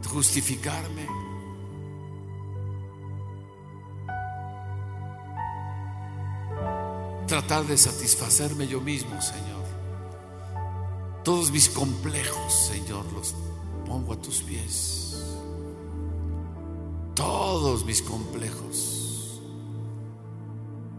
de 0.00 0.08
justificarme. 0.08 1.08
Tratar 7.26 7.64
de 7.64 7.76
satisfacerme 7.76 8.68
yo 8.68 8.80
mismo, 8.80 9.20
Señor. 9.20 9.64
Todos 11.24 11.50
mis 11.50 11.68
complejos, 11.68 12.52
Señor, 12.52 13.04
los 13.12 13.34
pongo 13.86 14.12
a 14.12 14.22
tus 14.22 14.40
pies. 14.42 15.34
Todos 17.16 17.84
mis 17.84 18.02
complejos. 18.02 19.40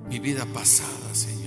Mi 0.10 0.20
vida 0.20 0.46
pasada, 0.46 1.14
Señor. 1.14 1.45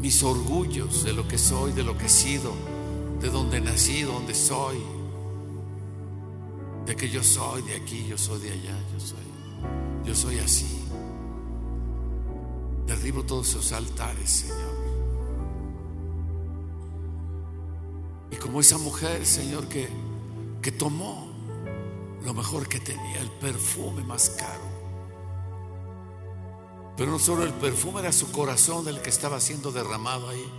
Mis 0.00 0.22
orgullos 0.22 1.04
de 1.04 1.12
lo 1.12 1.26
que 1.26 1.38
soy, 1.38 1.72
de 1.72 1.82
lo 1.82 1.96
que 1.96 2.06
he 2.06 2.08
sido, 2.10 2.52
de 3.20 3.30
donde 3.30 3.60
nací, 3.60 4.02
donde 4.02 4.34
soy. 4.34 4.78
De 6.84 6.94
que 6.94 7.08
yo 7.08 7.22
soy 7.22 7.62
de 7.62 7.76
aquí, 7.76 8.06
yo 8.08 8.16
soy 8.16 8.40
de 8.40 8.52
allá, 8.52 8.78
yo 8.92 9.00
soy. 9.00 9.26
Yo 10.04 10.14
soy 10.14 10.38
así. 10.38 10.82
Derribo 12.86 13.24
todos 13.24 13.48
esos 13.48 13.72
altares, 13.72 14.30
Señor. 14.30 14.76
Y 18.30 18.36
como 18.36 18.60
esa 18.60 18.78
mujer, 18.78 19.24
Señor, 19.24 19.66
que, 19.66 19.88
que 20.62 20.72
tomó 20.72 21.26
lo 22.24 22.34
mejor 22.34 22.68
que 22.68 22.80
tenía, 22.80 23.20
el 23.20 23.30
perfume 23.30 24.04
más 24.04 24.30
caro. 24.30 24.75
Pero 26.96 27.10
no 27.10 27.18
solo 27.18 27.44
el 27.44 27.52
perfume, 27.52 28.00
era 28.00 28.12
su 28.12 28.32
corazón 28.32 28.88
el 28.88 29.02
que 29.02 29.10
estaba 29.10 29.38
siendo 29.40 29.70
derramado 29.70 30.28
ahí. 30.30 30.52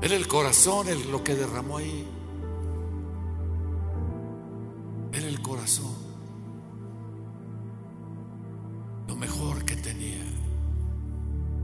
Era 0.00 0.16
el 0.16 0.26
corazón 0.26 0.88
el, 0.88 1.10
lo 1.10 1.22
que 1.22 1.34
derramó 1.34 1.78
ahí. 1.78 2.06
Era 5.12 5.26
el 5.26 5.40
corazón. 5.42 5.94
Lo 9.06 9.16
mejor 9.16 9.64
que 9.64 9.76
tenía. 9.76 10.24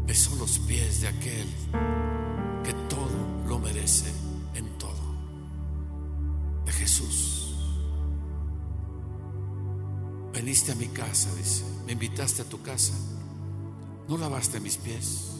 Besó 0.06 0.34
los 0.36 0.58
pies 0.58 1.00
de 1.00 1.08
aquel 1.08 1.48
Veniste 10.40 10.72
a 10.72 10.74
mi 10.74 10.86
casa, 10.88 11.28
dice. 11.34 11.62
Me 11.84 11.92
invitaste 11.92 12.40
a 12.40 12.46
tu 12.46 12.62
casa. 12.62 12.94
No 14.08 14.16
lavaste 14.16 14.58
mis 14.58 14.78
pies. 14.78 15.32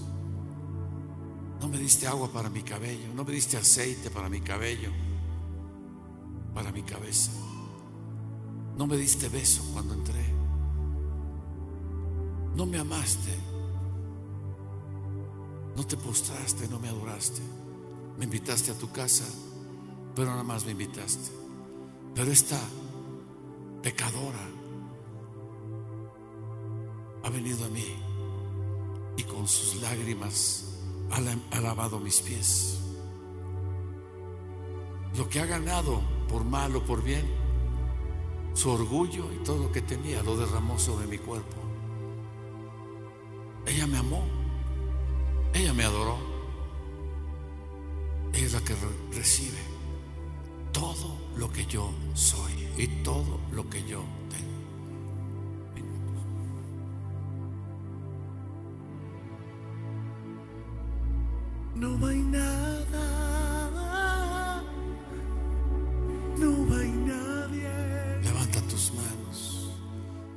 No 1.59 1.68
me 1.68 1.78
diste 1.78 2.07
agua 2.07 2.30
para 2.30 2.51
mi 2.51 2.62
cabello. 2.62 3.14
No 3.14 3.24
me 3.24 3.32
diste 3.32 3.57
aceite 3.57 4.11
para 4.11 4.28
mi 4.28 4.42
cabello. 4.42 4.90
Para 6.53 6.70
mi 6.70 6.82
cabeza. 6.82 7.30
No 8.76 8.86
me 8.86 8.98
diste 8.98 9.30
beso 9.30 9.62
cuando 9.72 9.94
entré. 9.94 10.34
No 12.55 12.66
me 12.66 12.78
amaste. 12.78 13.34
No 15.76 15.86
te 15.86 15.96
postraste, 15.96 16.68
no 16.68 16.78
me 16.78 16.90
adoraste. 16.90 17.40
Me 18.18 18.26
invitaste 18.26 18.70
a 18.70 18.74
tu 18.74 18.92
casa, 18.92 19.24
pero 20.14 20.28
nada 20.28 20.42
más 20.42 20.66
me 20.66 20.72
invitaste. 20.72 21.30
Pero 22.14 22.30
esta 22.30 22.61
pecadora 23.82 24.59
ha 27.23 27.31
venido 27.31 27.64
a 27.64 27.68
mí 27.68 27.85
y 29.16 29.23
con 29.25 29.47
sus 29.47 29.81
lágrimas 29.83 30.77
ha 31.11 31.21
la- 31.21 31.37
ha 31.53 31.61
lavado 31.61 31.99
mis 32.01 32.21
pies. 32.21 32.79
Lo 35.16 35.29
que 35.29 35.41
ha 35.41 35.47
ganado 35.47 36.01
por 36.29 36.45
mal 36.45 36.75
o 36.77 36.85
por 36.85 37.03
bien, 37.03 37.27
su 38.55 38.71
orgullo 38.71 39.33
y 39.33 39.37
todo 39.45 39.59
lo 39.64 39.73
que 39.73 39.83
tenía 39.83 40.23
lo 40.23 40.37
derramó 40.37 40.79
sobre 40.79 41.07
mi 41.07 41.18
cuerpo. 41.18 41.57
Ella 43.66 43.87
me 43.87 43.99
amó, 43.99 44.23
ella 45.53 45.73
me 45.75 45.85
adoró. 45.85 46.16
Ella 48.33 48.47
es 48.47 48.53
la 48.53 48.61
que 48.61 48.75
re- 48.75 49.16
recibe 49.16 49.59
todo 50.73 51.16
lo 51.37 51.51
que 51.53 51.66
yo 51.66 51.91
soy 52.14 52.53
y 52.79 52.87
todo 53.03 53.41
lo 53.53 53.68
que 53.68 53.83
yo 53.85 54.03
tengo. 54.29 54.49
No 61.75 62.07
hay 62.07 62.18
nada, 62.18 63.07
no 66.37 66.77
hay 66.77 66.91
nadie. 66.91 67.71
Levanta 68.23 68.61
tus 68.62 68.93
manos, 68.93 69.71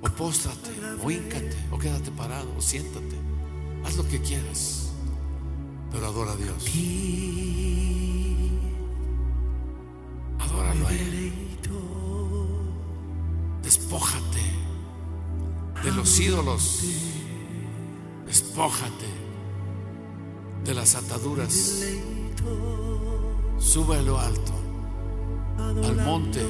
o 0.02 0.10
póstrate, 0.10 0.70
o 1.04 1.12
híncate, 1.12 1.56
o 1.72 1.78
quédate 1.78 2.12
parado, 2.12 2.50
o 2.58 2.62
siéntate. 2.62 3.18
Haz 3.84 3.98
lo 3.98 4.08
que 4.08 4.22
quieras, 4.22 4.92
pero 5.92 6.06
adora 6.08 6.32
a 6.32 6.36
Dios. 6.36 6.66
Adóralo 10.40 10.88
a 10.88 10.94
Él. 10.94 11.34
Despójate 13.62 14.44
de 15.84 15.92
los 15.92 16.20
ídolos. 16.20 16.84
Despójate 18.26 19.23
de 20.64 20.74
las 20.74 20.96
ataduras. 20.96 21.84
Sube 23.60 23.98
a 23.98 24.02
lo 24.02 24.20
alto, 24.20 24.54
al 25.58 25.96
monte. 25.98 26.42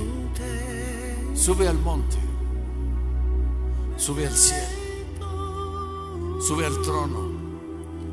Sube 1.36 1.68
al 1.68 1.78
monte. 1.80 2.18
Sube 3.97 4.28
al 4.28 4.36
cielo. 4.36 5.22
Sube 6.41 6.66
al 6.66 6.82
trono 6.82 7.32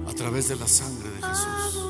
a 0.09 0.12
través 0.12 0.48
de 0.48 0.57
la 0.57 0.66
sangre 0.66 1.11
de 1.11 1.22
Jesús. 1.22 1.80